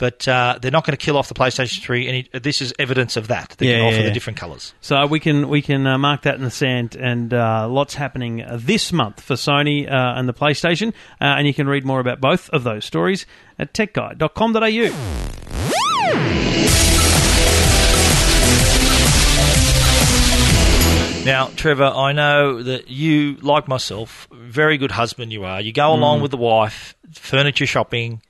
[0.00, 2.26] But uh, they're not going to kill off the PlayStation 3.
[2.32, 3.54] And this is evidence of that.
[3.58, 4.02] They Yeah, can offer yeah.
[4.04, 4.72] the different colours.
[4.80, 8.42] So we can we can uh, mark that in the sand, and uh, lots happening
[8.50, 10.88] this month for Sony uh, and the PlayStation,
[11.20, 13.26] uh, and you can read more about both of those stories
[13.58, 14.90] at techguide.com.au.
[21.24, 25.60] Now, Trevor, I know that you, like myself, very good husband you are.
[25.60, 28.22] You go along with the wife, furniture shopping,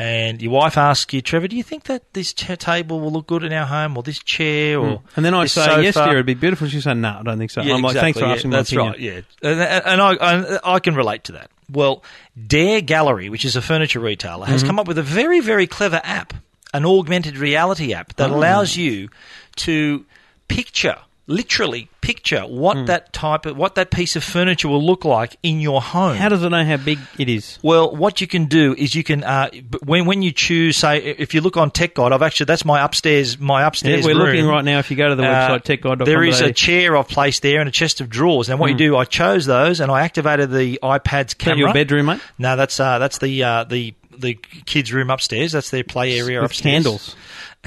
[0.00, 3.26] and your wife asks you, Trevor, do you think that this cha- table will look
[3.26, 5.82] good in our home, or this chair, or And then I say, sofa?
[5.82, 6.68] yes, dear, it'd be beautiful.
[6.68, 7.62] She said, no, I don't think so.
[7.62, 9.00] Yeah, I'm like, thanks for exactly, asking yeah, my That's right.
[9.00, 11.50] Yeah, and, and I, I I can relate to that.
[11.70, 12.02] Well,
[12.46, 14.68] Dare Gallery, which is a furniture retailer, has Mm-hmm.
[14.68, 16.32] come up with a very very clever app,
[16.72, 18.34] an augmented reality app that Oh.
[18.36, 19.08] allows you
[19.56, 20.06] to
[20.46, 20.96] picture.
[21.30, 22.84] Literally picture what Hmm.
[22.86, 26.16] that type of what that piece of furniture will look like in your home.
[26.16, 27.58] How does it know how big it is?
[27.62, 29.50] Well, what you can do is you can uh,
[29.84, 32.80] when when you choose, say, if you look on Tech Guide, I've actually that's my
[32.82, 34.06] upstairs my Yeah, upstairs.
[34.06, 34.78] we're looking right now.
[34.78, 36.06] If you go to the Uh, website, techguide.com.
[36.06, 38.48] There is a chair I've placed there and a chest of drawers.
[38.48, 41.58] And what you do, I chose those and I activated the iPad's camera.
[41.58, 42.20] your bedroom, mate?
[42.38, 44.34] No, that's uh, that's the uh, the the
[44.66, 45.52] kids' room upstairs.
[45.52, 46.72] That's their play area With upstairs.
[46.72, 47.16] candles.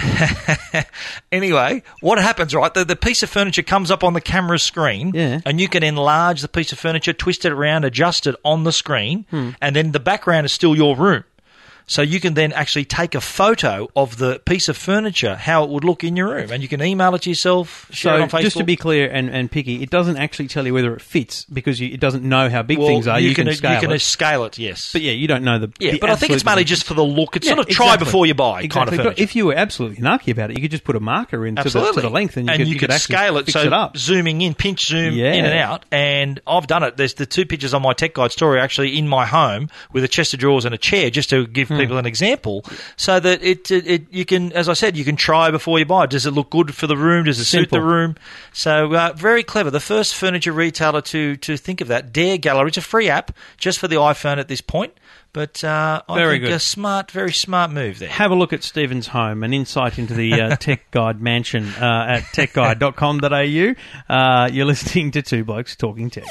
[1.32, 2.74] anyway, what happens, right?
[2.74, 5.42] The, the piece of furniture comes up on the camera screen, Yeah.
[5.46, 8.72] and you can enlarge the piece of furniture, twist it around, adjust it on the
[8.72, 9.52] screen, Hmm.
[9.62, 11.24] and then the background is still your room.
[11.92, 15.70] So you can then actually take a photo of the piece of furniture, how it
[15.72, 18.24] would look in your room, and you can email it to yourself, share it So
[18.24, 18.42] on Facebook.
[18.44, 21.44] just to be clear and, and picky, it doesn't actually tell you whether it fits
[21.46, 23.20] because you, it doesn't know how big well, things are.
[23.20, 24.00] You, can, can, scale you can it.
[24.00, 24.94] scale it, yes.
[24.94, 25.70] But yeah, you don't know the.
[25.80, 27.36] yeah, the but I think it's mainly just for the look.
[27.36, 29.04] It's Yeah, sort of try before you buy kind of Exactly.
[29.12, 31.62] But if you were absolutely narky about it, you could just put a marker into
[31.62, 33.48] the, to the length, and you could, you could actually scale it.
[33.48, 33.98] fix So it up.
[33.98, 35.34] zooming in, pinch zoom Yeah.
[35.34, 36.96] in and out, and I've done it.
[36.96, 40.08] There's the two pictures on my tech guide story actually in my home with a
[40.08, 41.81] chest of drawers and a chair, just to give Hmm.
[41.82, 42.66] People an example,
[42.96, 45.86] so that it, it, it you can, as I said, you can try before you
[45.86, 46.06] buy.
[46.06, 47.26] Does it look good for the room?
[47.26, 48.16] Does it suit the room?
[48.54, 49.72] So uh, very clever.
[49.72, 52.12] The first furniture retailer to to think of that.
[52.14, 52.70] Dare Gallery.
[52.70, 54.94] It's a free app just for the iPhone at this point.
[55.34, 56.54] But uh, I Very think good.
[56.56, 58.10] a smart, very smart move there.
[58.10, 62.06] Have a look at Stephen's home, an insight into the uh, Tech Guide mansion uh,
[62.10, 64.14] at techguide.com.au.
[64.14, 66.26] Uh, you're listening to Two Blokes Talking Tech.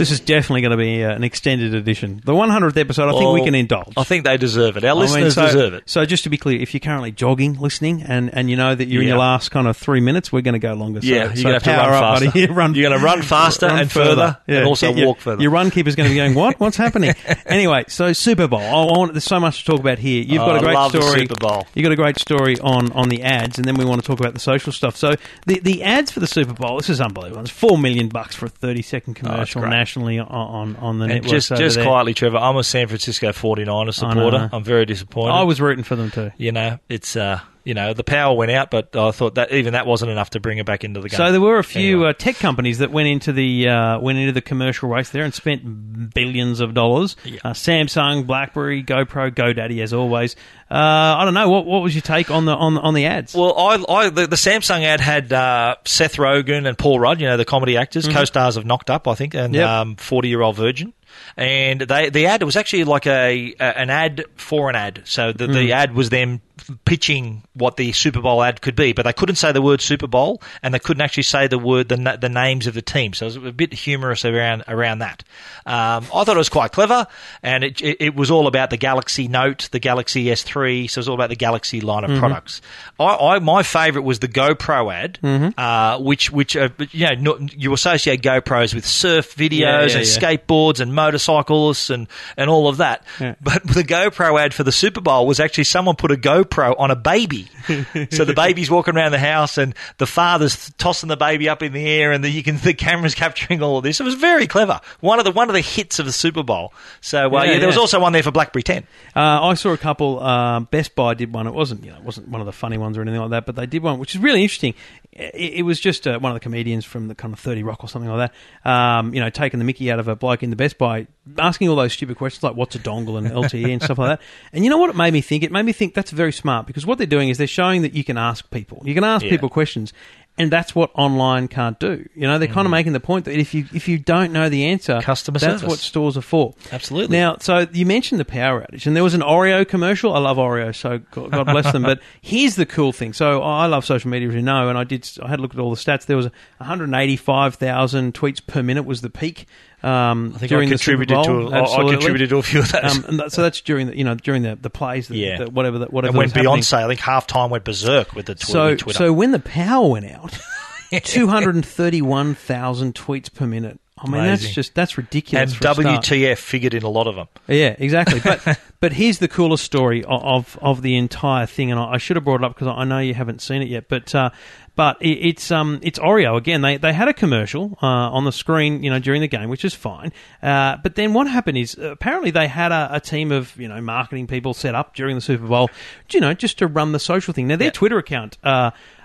[0.00, 2.22] This is definitely going to be uh, an extended edition.
[2.24, 3.92] The 100th episode, I think we can indulge.
[3.98, 4.84] I think they deserve it.
[4.84, 5.82] Our I mean, listeners so, deserve it.
[5.84, 8.88] So just to be clear, if you're currently jogging, listening, and, and you know that
[8.88, 9.14] you're in Yeah.
[9.14, 11.00] your last kind of three minutes, we're going to go longer.
[11.02, 12.38] Yeah, you're so gonna have to run up, faster.
[12.38, 15.42] Yeah, run, You're gonna run faster and further, and also your- walk further.
[15.42, 16.58] Your run keeper's going to be going, what?
[16.58, 17.14] What's happening?
[17.46, 18.60] anyway, so Super Bowl.
[18.60, 20.22] I want, there's so much to talk about here.
[20.22, 21.20] You've Oh, got a I great story.
[21.20, 21.66] Super Bowl.
[21.74, 24.18] You've got a great story on, on the ads, and then we want to talk
[24.18, 24.96] about the social stuff.
[24.96, 25.12] So
[25.46, 27.42] the the ads for the Super Bowl, this is unbelievable.
[27.42, 29.70] It's four million bucks for a 30 second commercial Oh, great.
[29.90, 31.84] Nationally on, on, the And just just there.
[31.84, 34.48] quietly, Trevor, I'm a San Francisco 49er supporter.
[34.52, 35.32] I'm very disappointed.
[35.32, 36.30] I was rooting for them too.
[36.36, 39.74] you know, it's uh, you know, the power went out, but I thought that even
[39.74, 41.16] that wasn't enough to bring it back into the game.
[41.18, 42.10] So there were a few Anyway.
[42.10, 45.32] uh, tech companies that went into the uh, went into the commercial race there and
[45.32, 47.14] spent billions of dollars.
[47.24, 47.38] Yeah.
[47.44, 50.34] Uh, Samsung, BlackBerry, GoPro, GoDaddy, as always.
[50.68, 50.74] Uh,
[51.18, 53.34] I don't know what what was your take on the on on the ads?
[53.34, 57.26] Well, I, I the, the Samsung ad had uh, Seth Rogen and Paul Rudd, you
[57.28, 59.68] know, the comedy actors, co-stars of Knocked Up, I think, and Yep.
[59.68, 60.92] um, Forty Year Old Virgin.
[61.36, 65.02] And they the ad was actually like a, a an ad for an ad.
[65.04, 66.40] So the, the ad was them
[66.84, 70.06] pitching what the Super Bowl ad could be, but they couldn't say the word Super
[70.06, 73.12] Bowl, and they couldn't actually say the word the the names of the team.
[73.12, 75.24] So it was a bit humorous around around that.
[75.66, 77.06] Um, I thought it was quite clever,
[77.42, 80.90] and it, it, it was all about the Galaxy Note, the Galaxy S3.
[80.90, 82.60] So it was all about the Galaxy line of products.
[82.98, 85.18] I, I my favourite was the GoPro ad,
[85.58, 90.06] uh, which which uh, you know you associate GoPros with surf videos Yeah, yeah, and
[90.06, 90.18] yeah.
[90.36, 93.04] skateboards and motorcyclists and, and all of that.
[93.18, 96.90] But the GoPro ad for the Super Bowl was actually someone put a GoPro on
[96.90, 97.48] a baby.
[98.10, 101.72] so the baby's walking around the house and the father's tossing the baby up in
[101.72, 104.00] the air and the, you can the camera's capturing all of this.
[104.00, 104.80] It was very clever.
[105.00, 106.72] One of the one of the hits of the Super Bowl.
[107.00, 108.86] So uh, Yeah, yeah, there was also one there for BlackBerry 10.
[109.14, 110.20] Uh, I saw a couple.
[110.20, 111.46] Um, Best Buy did one.
[111.46, 113.46] It wasn't, you know, it wasn't one of the funny ones or anything like that,
[113.46, 114.74] but they did one, which is really interesting.
[115.12, 117.82] It, it was just uh, one of the comedians from the kind of Thirty Rock
[117.84, 118.30] or something like
[118.64, 118.70] that.
[118.70, 121.06] Um, you know, taking the Mickey out of a bloke in the Best Buy,
[121.38, 124.26] asking all those stupid questions like what's a dongle and LTE and stuff like that.
[124.52, 125.42] And you know what it made me think?
[125.42, 127.94] It made me think that's very smart because what they're doing is they're showing that
[127.94, 129.30] you can ask people, you can ask Yeah.
[129.30, 129.92] people questions.
[130.40, 132.08] And that's what online can't do.
[132.14, 134.48] You know, they're kind of making the point that if you if you don't know
[134.48, 135.02] the answer, Mm.
[135.02, 135.68] Customer that's service.
[135.68, 136.54] what stores are for.
[136.72, 137.16] Absolutely.
[137.16, 140.12] Now, so you mentioned the power outage, and there was an Oreo commercial.
[140.14, 141.82] I love Oreo, so God God bless them.
[141.82, 143.12] But here's the cool thing.
[143.12, 145.08] So I love social media, as you know, and I did.
[145.22, 146.06] I had a look at all the stats.
[146.06, 149.46] There was 185,000 tweets per minute was the peak.
[149.82, 151.30] Um, I think during I the Super contributed to.
[151.50, 151.54] Bowl.
[151.54, 152.98] A, I- contributed to a few of those.
[152.98, 155.38] Um, and that, so that's during the you know during the, the plays, the, Yeah.
[155.44, 156.52] the, whatever that whatever and when was happening.
[156.60, 158.98] Beyonce, I think half time went berserk with the tw- So, Twitter.
[158.98, 160.38] so when the power went out,
[161.04, 163.80] two hundred and thirty-one thousand tweets per minute.
[164.02, 165.52] I mean, that's just that's ridiculous.
[165.52, 166.04] and for a start.
[166.04, 167.28] WTF figured in a lot of them.
[167.48, 168.20] Yeah, exactly.
[168.30, 172.16] But but here's the coolest story of of the entire thing, and I, I should
[172.16, 173.88] have brought it up because I know you haven't seen it yet.
[173.88, 174.30] But uh,
[174.76, 176.62] but it, it's um it's Oreo again.
[176.62, 179.64] They they had a commercial uh, on the screen, you know, during the game, which
[179.64, 180.12] is fine.
[180.42, 183.68] Uh, but then what happened is uh, apparently they had a, a team of you
[183.68, 185.68] know marketing people set up during the Super Bowl,
[186.10, 187.48] you know, just to run the social thing.
[187.48, 188.38] Now their Twitter account.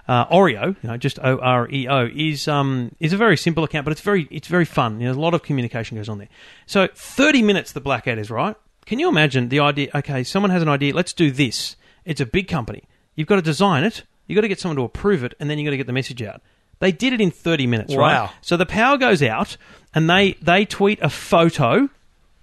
[0.07, 3.63] Uh, Oreo, you know, just O R E O, is um is a very simple
[3.63, 5.01] account, but it's very it's very fun.
[5.01, 6.27] You know, a lot of communication goes on there.
[6.67, 8.55] So thirty minutes the blackout is right.
[8.85, 9.89] Can you imagine the idea?
[9.95, 10.93] Okay, someone has an idea.
[10.93, 11.75] Let's do this.
[12.05, 12.83] It's a big company.
[13.15, 14.03] You've got to design it.
[14.27, 15.93] You've got to get someone to approve it, and then you've got to get the
[15.93, 16.41] message out.
[16.79, 18.13] They did it in thirty minutes, right?
[18.13, 18.29] Wow.
[18.41, 19.57] So the power goes out,
[19.95, 21.89] and they they tweet a photo,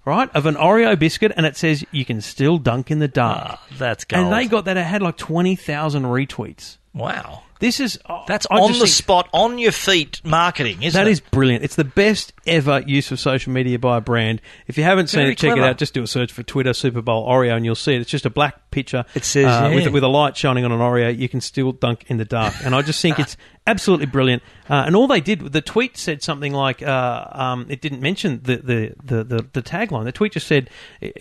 [0.03, 3.37] right, of an Oreo biscuit, and it says you can still dunk in the dark.
[3.51, 4.23] Ah, that's gold.
[4.23, 4.75] and they got that.
[4.75, 6.77] It had like twenty thousand retweets.
[6.93, 7.43] wow.
[7.63, 11.07] This is oh, That's I on the think spot, on your feet marketing, isn't That
[11.07, 11.11] it?
[11.11, 11.63] is brilliant.
[11.63, 14.41] It's the best ever use of social media by a brand.
[14.67, 15.77] If you haven't seen Very it, check it out.
[15.77, 18.01] Just do a search for Twitter Super Bowl Oreo, and you'll see it.
[18.01, 19.05] It's just a black picture.
[19.15, 19.75] It says, uh, yeah.
[19.75, 21.17] with with a light shining on an Oreo.
[21.17, 24.43] You can still dunk in the dark, and I just think it's absolutely brilliant.
[24.69, 28.41] Uh, and all they did, the tweet said something like, uh, um, it didn't mention
[28.43, 30.03] the the, the, the the tagline.
[30.03, 30.69] The tweet just said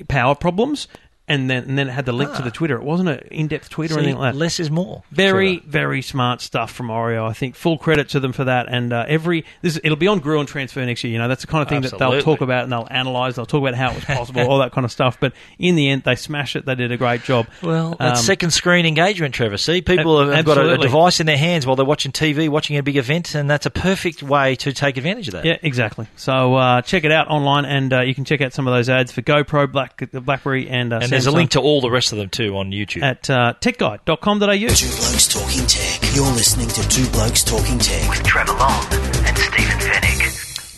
[0.09, 0.89] power problems.
[1.33, 2.77] And then, and then it had the link to the Twitter.
[2.77, 4.39] It wasn't an in-depth tweet or anything like that.
[4.39, 5.03] less is more.
[5.11, 5.71] Very, Trevor.
[5.71, 7.29] very smart stuff from Oreo.
[7.29, 8.67] I think full credit to them for that.
[8.69, 11.13] And uh, every this it'll be on Gruen Transfer next year.
[11.13, 13.37] You know, that's the kind of thing that they'll talk about and they'll analyze.
[13.37, 15.19] They'll talk about how it was possible, all that kind of stuff.
[15.21, 16.67] But in the end, they smashed it.
[16.67, 17.47] They did a great job.
[17.63, 19.57] Well, that's Um, second screen engagement, Trevor.
[19.57, 22.49] See, people have, have got a, a device in their hands while they're watching TV,
[22.49, 25.45] watching a big event, and that's a perfect way to take advantage of that.
[25.45, 26.07] Yeah, exactly.
[26.17, 28.89] So uh, check it out online, and uh, you can check out some of those
[28.89, 32.13] ads for GoPro, Black, BlackBerry, and uh, And there's a link to all the rest
[32.13, 33.03] of them too on YouTube.
[33.03, 34.57] at uh, techguide.com.au.
[34.57, 36.15] Two Blokes Talking Tech.
[36.15, 38.09] You're listening to Two Blokes Talking Tech.
[38.09, 38.85] With Trevor Long
[39.27, 40.12] and Stephen Fenech.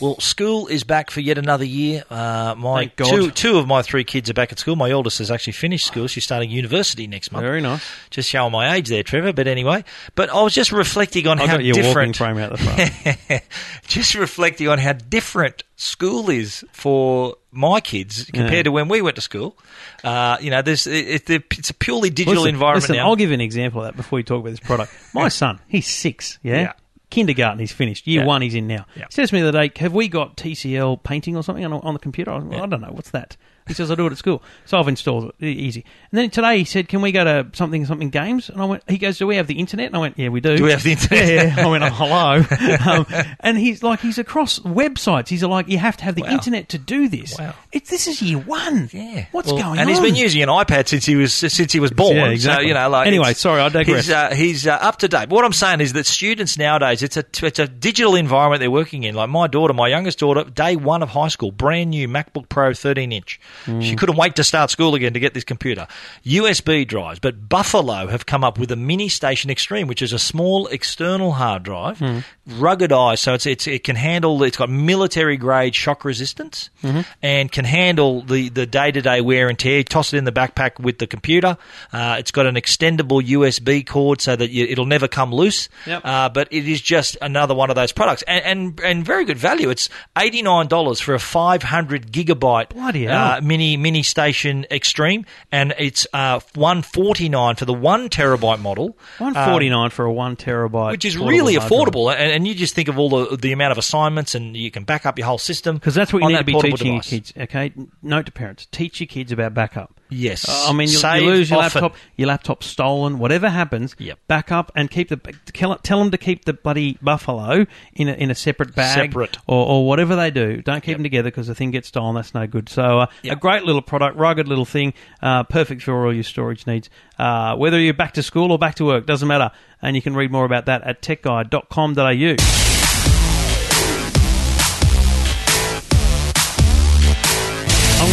[0.00, 2.04] Well, school is back for yet another year.
[2.10, 3.10] Uh, my Thank God.
[3.10, 4.76] two two of my three kids are back at school.
[4.76, 6.06] My oldest has actually finished school.
[6.08, 7.42] She's starting university next month.
[7.44, 7.84] Very nice.
[8.10, 9.32] Just showing my age there, Trevor.
[9.32, 12.16] But anyway, but I was just reflecting on I how got your walking different.
[12.16, 13.42] frame out the front.
[13.86, 18.62] just reflecting on how different school is for my kids compared Yeah.
[18.64, 19.56] to when we went to school.
[20.02, 23.06] Uh, you know, there's it, it, it's a purely digital Listen, environment listen, now.
[23.08, 24.92] I'll give an example of that before we talk about this product.
[25.14, 26.60] My son, he's six, yeah?
[26.60, 26.72] Yeah.
[27.14, 28.06] Kindergarten, he's finished.
[28.06, 28.26] Year Yeah.
[28.26, 28.86] one, he's in now.
[28.96, 29.04] Yeah.
[29.08, 31.72] He says to me the other day, Have we got TCL painting or something on,
[31.72, 32.30] on the computer?
[32.32, 32.90] I, I don't know.
[32.90, 33.36] What's that?
[33.66, 34.42] He says, I do it at school.
[34.66, 35.44] So I've installed it.
[35.46, 35.86] Easy.
[36.12, 38.50] And then today he said, Can we go to something, something games?
[38.50, 39.86] And I went, He goes, Do we have the internet?
[39.86, 40.56] And I went, Yeah, we do.
[40.58, 41.26] Do we have the internet?
[41.28, 41.64] Yeah, yeah.
[41.66, 42.44] I went, oh, hello.
[42.92, 43.06] um,
[43.40, 45.28] and he's like, he's across websites.
[45.28, 46.32] He's like, you have to have the Wow.
[46.32, 47.38] internet to do this.
[47.38, 47.54] Wow.
[47.74, 48.88] It's, this is year one.
[48.92, 49.26] Yeah.
[49.32, 49.78] What's Well, going and on?
[49.80, 52.16] And he's been using an iPad since he was since he was born.
[52.16, 52.64] Yeah, exactly.
[52.64, 54.06] So, you know, like Anyway, sorry, I digress.
[54.06, 55.28] He's, uh, he's uh, up to date.
[55.28, 59.02] What I'm saying is that students nowadays, it's a it's a digital environment they're working
[59.02, 59.14] in.
[59.14, 62.72] Like my daughter, my youngest daughter, day one of high school, brand new MacBook Pro
[62.72, 63.40] 13 inch.
[63.66, 63.82] Mm.
[63.82, 65.86] She couldn't wait to start school again to get this computer.
[66.24, 70.18] USB drives, but Buffalo have come up with a Mini Station Extreme, which is a
[70.18, 72.22] small external hard drive, Mm.
[72.48, 74.42] ruggedized, so it's, it's it can handle.
[74.42, 77.00] It's got military grade shock resistance Mm-hmm.
[77.22, 79.82] and can handle the the day to day wear and tear.
[79.82, 81.56] Toss it in the backpack with the computer.
[81.92, 85.68] Uh, it's got an extendable USB cord so that you, it'll never come loose.
[85.86, 86.02] Yep.
[86.04, 89.38] Uh, but it is just another one of those products, and and, and very good
[89.38, 89.70] value.
[89.70, 92.74] It's eighty nine dollars for a five hundred gigabyte
[93.10, 98.60] uh, mini mini station extreme, and it's uh, one forty nine for the one terabyte
[98.60, 98.96] model.
[99.18, 102.88] One Um, for a one terabyte, which is really affordable, and, and you just think
[102.88, 105.76] of all the, the amount of assignments, and you can back up your whole system
[105.76, 107.32] Because that's what you need to be teaching your kids.
[107.36, 107.53] Okay,
[108.02, 110.00] note to parents: teach your kids about backup.
[110.10, 110.48] Yes.
[110.48, 113.96] Uh, I mean, you, you lose your laptop, your laptop stolen, whatever happens.
[113.98, 114.18] Yep.
[114.28, 115.16] Back up and keep the
[115.52, 119.38] tell, tell them to keep the bloody buffalo in a, in a separate bag, Separate.
[119.48, 120.60] or, or whatever they do.
[120.62, 120.96] Don't keep Yep.
[120.98, 122.14] them together because the thing gets stolen.
[122.14, 122.68] That's no good.
[122.68, 126.66] So uh, a great little product, rugged little thing, uh, perfect for all your storage
[126.66, 126.90] needs.
[127.18, 129.50] Uh, whether you're back to school or back to work, doesn't matter.
[129.82, 132.73] And you can read more about that at techguide.com.au.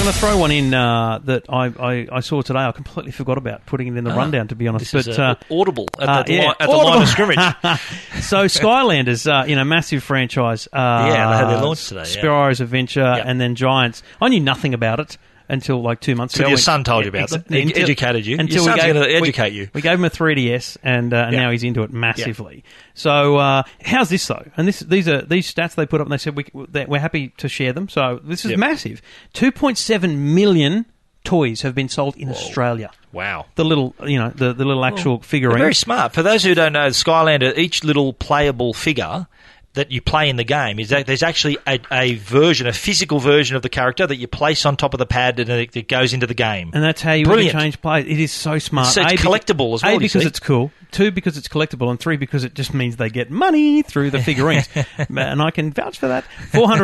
[0.02, 2.60] going to throw one in uh, that I, I, I saw today.
[2.60, 4.94] I completely forgot about putting it in the rundown, to be honest.
[4.96, 6.86] Ah, This is but uh, uh, audible at, uh, the, yeah, li- at the audible.
[6.90, 7.38] line of scrimmage.
[8.24, 10.68] so Skylanders, uh, you know, massive franchise.
[10.74, 12.04] Uh, Yeah, they had their launch today,
[12.60, 12.64] yeah.
[12.64, 14.02] Adventure, and then Giants.
[14.20, 15.18] I knew nothing about it
[15.52, 16.50] until like two months Till ago.
[16.50, 17.44] your son told you about it.
[17.78, 18.32] educated you.
[18.32, 19.70] Your Until son's we gave, we- educate you.
[19.74, 21.42] We gave him a 3ds, and, uh, and Yeah.
[21.44, 22.64] now he's into it massively.
[22.94, 24.46] So uh, how's this though?
[24.58, 27.30] And this these are these stats they put up, and they said we, we're happy
[27.38, 27.90] to share them.
[27.90, 28.60] So this is Yep.
[28.60, 29.02] massive.
[29.34, 30.86] 2.7 million
[31.24, 32.90] toys have been sold in Australia.
[33.12, 33.46] Wow.
[33.56, 35.58] The little, you know, the, the little actual They're figurine.
[35.60, 36.14] very smart.
[36.14, 39.28] For those who don't know, Skylander, each little playable figure
[39.74, 43.20] that you play in the game is that there's actually a, a version, a physical
[43.20, 45.88] version of the character that you place on top of the pad and it, it
[45.88, 46.72] goes into the game.
[46.74, 47.58] And that's how you Brilliant.
[47.58, 48.02] change play.
[48.02, 48.88] It is so smart.
[48.88, 50.72] So it's A, collectible as well, A, because it's cool.
[50.92, 51.90] Two, because it's collectible.
[51.90, 54.68] And three, because it just means they get money through the figurines.
[55.10, 56.26] and I can vouch for that.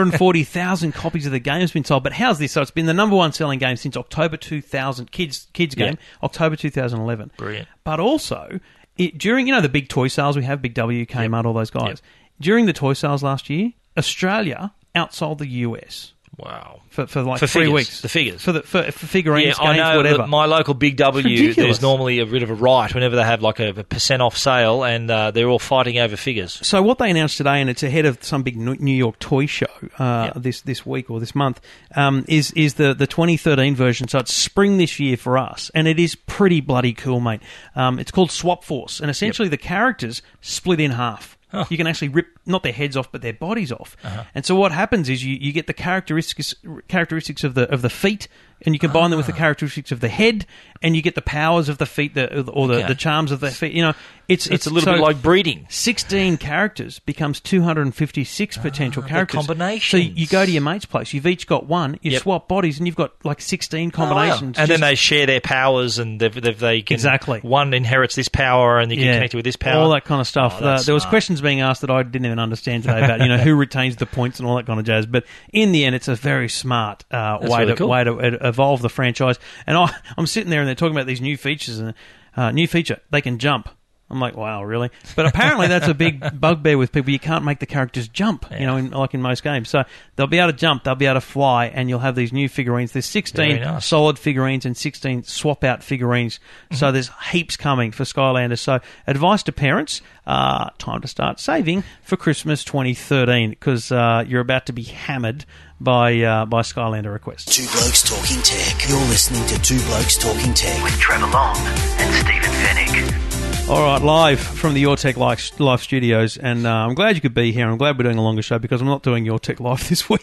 [0.02, 2.04] 440,000 copies of the game has been sold.
[2.04, 2.52] But how's this?
[2.54, 5.12] So it's been the number one selling game since October 2000.
[5.12, 5.88] Kids, kids Yeah.
[5.88, 7.32] game, October 2011.
[7.38, 7.68] Brilliant.
[7.84, 8.60] But also,
[8.98, 11.70] it, during, you know, the big toy sales we have, Big W, Kmart, all those
[11.70, 11.88] guys.
[11.88, 12.00] Yep.
[12.40, 16.14] During the toy sales last year, Australia outsold the US.
[16.38, 16.82] Wow.
[16.90, 18.02] For, for like For three figures, weeks.
[18.02, 18.44] the figures.
[18.44, 19.98] For, the, for, for figurines, Yeah, I know.
[19.98, 20.28] whatever.
[20.28, 23.60] My local Big W, there's normally a bit of a riot whenever they have like
[23.60, 26.60] a, a percent off sale, and uh, they're all fighting over figures.
[26.62, 29.66] So what they announced today, and it's ahead of some big New York toy show
[29.98, 30.44] uh, Yep.
[30.44, 31.60] this this week or this month,
[31.96, 34.08] um, is is the the 2013 version.
[34.08, 37.42] So it's spring this year for us, and it is pretty bloody cool, mate.
[37.76, 41.36] Um, it's called Swap Force, and essentially the characters split in half.
[41.70, 43.96] You can actually rip not their heads off, but their bodies off.
[44.04, 44.24] Uh-huh.
[44.36, 46.54] And so what happens is you, you get the characteristics
[46.88, 48.28] characteristics of the of the feet,
[48.66, 49.38] and you combine them with the Ah.
[49.38, 50.46] characteristics of the head,
[50.82, 52.88] and you get the powers of the feet, the, or the, Okay.
[52.88, 53.72] the charms of the feet.
[53.74, 53.94] You know,
[54.28, 55.66] it's It's, a little bit like breeding.
[55.70, 59.38] 16 characters becomes 256 potential Ah, characters.
[59.46, 59.90] combinations.
[59.90, 62.22] So you go to your mate's place, you've each got one, you Yep.
[62.22, 64.08] swap bodies, and you've got like 16 Oh, wow.
[64.08, 64.58] combinations.
[64.60, 67.40] And then they share their powers, and they've, they've, they can Exactly.
[67.42, 69.82] One inherits this power, and you can yeah, connect it with this power.
[69.82, 70.58] all that kind of stuff.
[70.62, 73.28] Oh, Uh, there was questions being asked that I didn't even understand today about you
[73.28, 75.06] know who retains the points and all that kind of jazz.
[75.06, 77.88] But in the end, it's a very smart uh, way really to cool.
[77.90, 79.38] way to uh, evolve the franchise.
[79.66, 81.94] And I, I'm sitting there and they're talking about these new features and
[82.36, 83.70] uh, new feature they can jump.
[84.10, 84.90] I'm like, wow, really?
[85.16, 87.12] But apparently that's a big bugbear with people.
[87.12, 89.70] You can't make the characters jump, you know, in, like in most games.
[89.70, 89.84] So
[90.16, 92.48] they'll be able to jump, they'll be able to fly, and you'll have these new
[92.48, 92.94] figurines.
[92.94, 93.86] There's 16 nice.
[93.86, 96.40] solid figurines and 16 swap out figurines.
[96.72, 98.60] So there's heaps coming for Skylanders.
[98.60, 104.42] So advice to parents: uh, time to start saving for Christmas 2013 because uh, you're
[104.42, 105.46] about to be hammered
[105.82, 107.46] by uh, by Skylander requests.
[107.46, 108.90] Two Blokes Talking Tech.
[108.90, 110.82] You're listening to Two Blokes Talking Tech.
[110.82, 113.27] With Trevor Long and Stephen Fenech.
[113.70, 117.22] All right, live from the Your Tech Life, live studios, and uh, I'm glad you
[117.22, 117.68] could be here.
[117.70, 120.08] I'm glad we're doing a longer show because I'm not doing Your Tech Life this
[120.10, 120.22] week.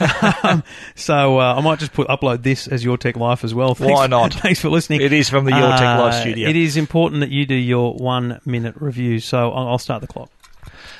[0.44, 0.64] um,
[0.96, 3.76] so uh, I might just put upload this as Your Tech Life as well.
[3.76, 4.34] Thanks, Why not?
[4.42, 5.02] Thanks for listening.
[5.02, 6.48] It is from the Your Tech Life Uh, studio.
[6.48, 9.20] It is important that you do your one minute review.
[9.20, 10.30] So I'll, I'll start the clock.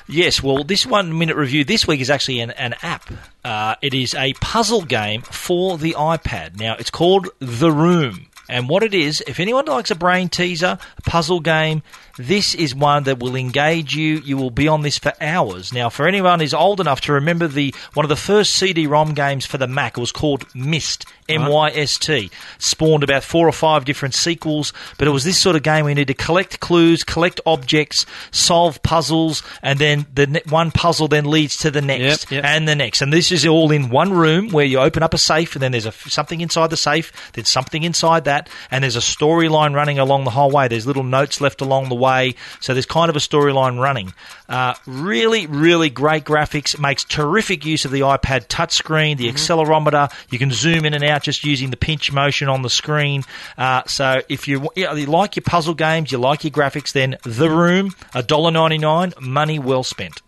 [0.07, 3.11] Yes, well, this one minute review this week is actually an, an app.
[3.43, 6.57] Uh, it is a puzzle game for the iPad.
[6.57, 8.27] Now, it's called The Room.
[8.49, 11.81] And what it is, if anyone likes a brain teaser, a puzzle game,
[12.17, 14.19] this is one that will engage you.
[14.19, 15.73] You will be on this for hours.
[15.73, 19.45] Now, for anyone who's old enough to remember the one of the first CD-ROM games
[19.45, 22.29] for the Mac, it was called Myst, M-Y-S-T.
[22.59, 25.91] Spawned about four or five different sequels, but it was this sort of game where
[25.91, 31.07] you need to collect clues, collect objects, solve puzzles, and then the ne- one puzzle
[31.07, 32.45] then leads to the next Yep, yep.
[32.45, 33.01] and the next.
[33.01, 35.71] And this is all in one room where you open up a safe, and then
[35.71, 38.34] there's a, something inside the safe, there's something inside that,
[38.71, 40.67] and there's a storyline running along the whole way.
[40.67, 44.13] There's little notes left along the way, so there's kind of a storyline running.
[44.47, 46.79] Uh, really, really great graphics.
[46.79, 50.11] Makes terrific use of the iPad touchscreen, the accelerometer.
[50.31, 53.23] You can zoom in and out just using the pinch motion on the screen.
[53.57, 57.17] Uh, so if you, yeah, you like your puzzle games, you like your graphics, then
[57.23, 60.21] The Room, $1.99, money well spent.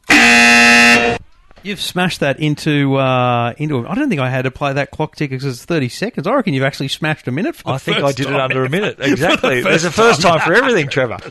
[1.63, 3.85] You've smashed that into uh, into.
[3.87, 6.27] I don't think I had to play that clock ticker because it's thirty seconds.
[6.27, 7.55] I reckon you've actually smashed a minute.
[7.55, 8.97] For the I think I did it under a minute.
[9.17, 9.61] Exactly.
[9.61, 11.17] There's a first time for everything, Trevor.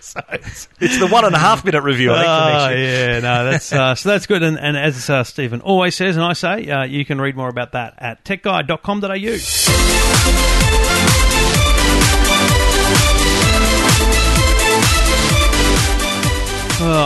[0.80, 4.08] It's the one and a half minute review, I Oh, yeah, no, that's uh, so
[4.10, 4.42] that's good.
[4.42, 7.48] And, and as uh, Stephen always says, and I say, uh, you can read more
[7.48, 10.55] about that at techguide.com.au.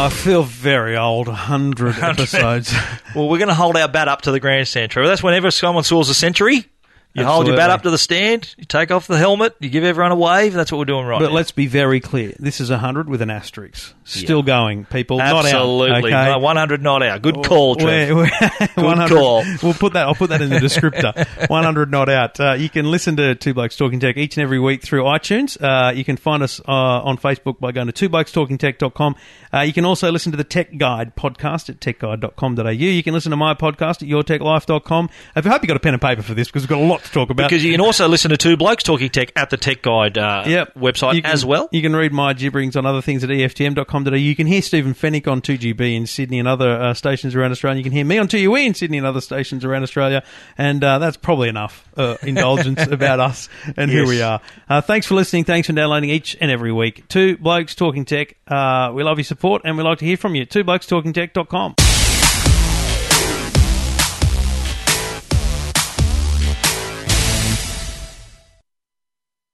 [0.01, 1.27] I feel very old.
[1.27, 2.73] 100 episodes.
[3.15, 5.09] Well, we're going to hold our bat up to the grandstand, Trevor.
[5.09, 6.65] That's whenever someone scores a century.
[7.13, 9.83] You hold your bat up to the stand, you take off the helmet, you give
[9.83, 10.53] everyone a wave.
[10.53, 11.35] That's what we're doing right But now.
[11.35, 12.33] let's be very clear.
[12.39, 13.95] This is 100 with an asterisk.
[14.05, 15.21] Still going, people.
[15.21, 15.89] Absolutely.
[15.91, 16.29] Not out.
[16.29, 16.31] Okay?
[16.33, 17.21] No, 100 not out.
[17.23, 18.15] Good call, Trev.
[18.17, 19.45] We're- we're- 100 call.
[19.63, 20.07] We'll put that.
[20.07, 21.49] I'll put that in the descriptor.
[21.51, 22.39] 100 not out.
[22.39, 25.61] Uh, you can listen to Two Blokes Talking Tech each and every week through iTunes.
[25.61, 29.17] Uh, you can find us uh, on Facebook by going to twoblokestalkingtech.com.
[29.53, 32.69] Uh, you can also listen to the Tech Guide podcast at techguide.com.au.
[32.71, 35.11] You can listen to my podcast at yourtechlife.com.
[35.35, 37.00] I hope you got a pen and paper for this because we've got a lot
[37.05, 37.49] to talk about.
[37.49, 40.45] Because you can also listen to Two Blokes Talking Tech at the Tech Guide uh,
[40.47, 40.75] Yep.
[40.75, 41.69] website can- as well.
[41.73, 44.15] You can read my gibberings on other things at EFTM.com.au.
[44.15, 47.79] You can hear Stephen Fenech on 2GB in Sydney and other uh, stations around Australia.
[47.79, 50.23] You can hear me on 2UE in Sydney and other stations around Australia.
[50.59, 54.41] And uh, that's probably enough uh, indulgence about us and who we are.
[54.69, 55.45] Uh, thanks for listening.
[55.45, 57.07] Thanks for downloading each and every week.
[57.09, 58.37] Two Blokes Talking Tech.
[58.47, 60.45] Uh, we love your support and we like to hear from you.
[60.45, 61.75] Two Blokes Talking Tech.com.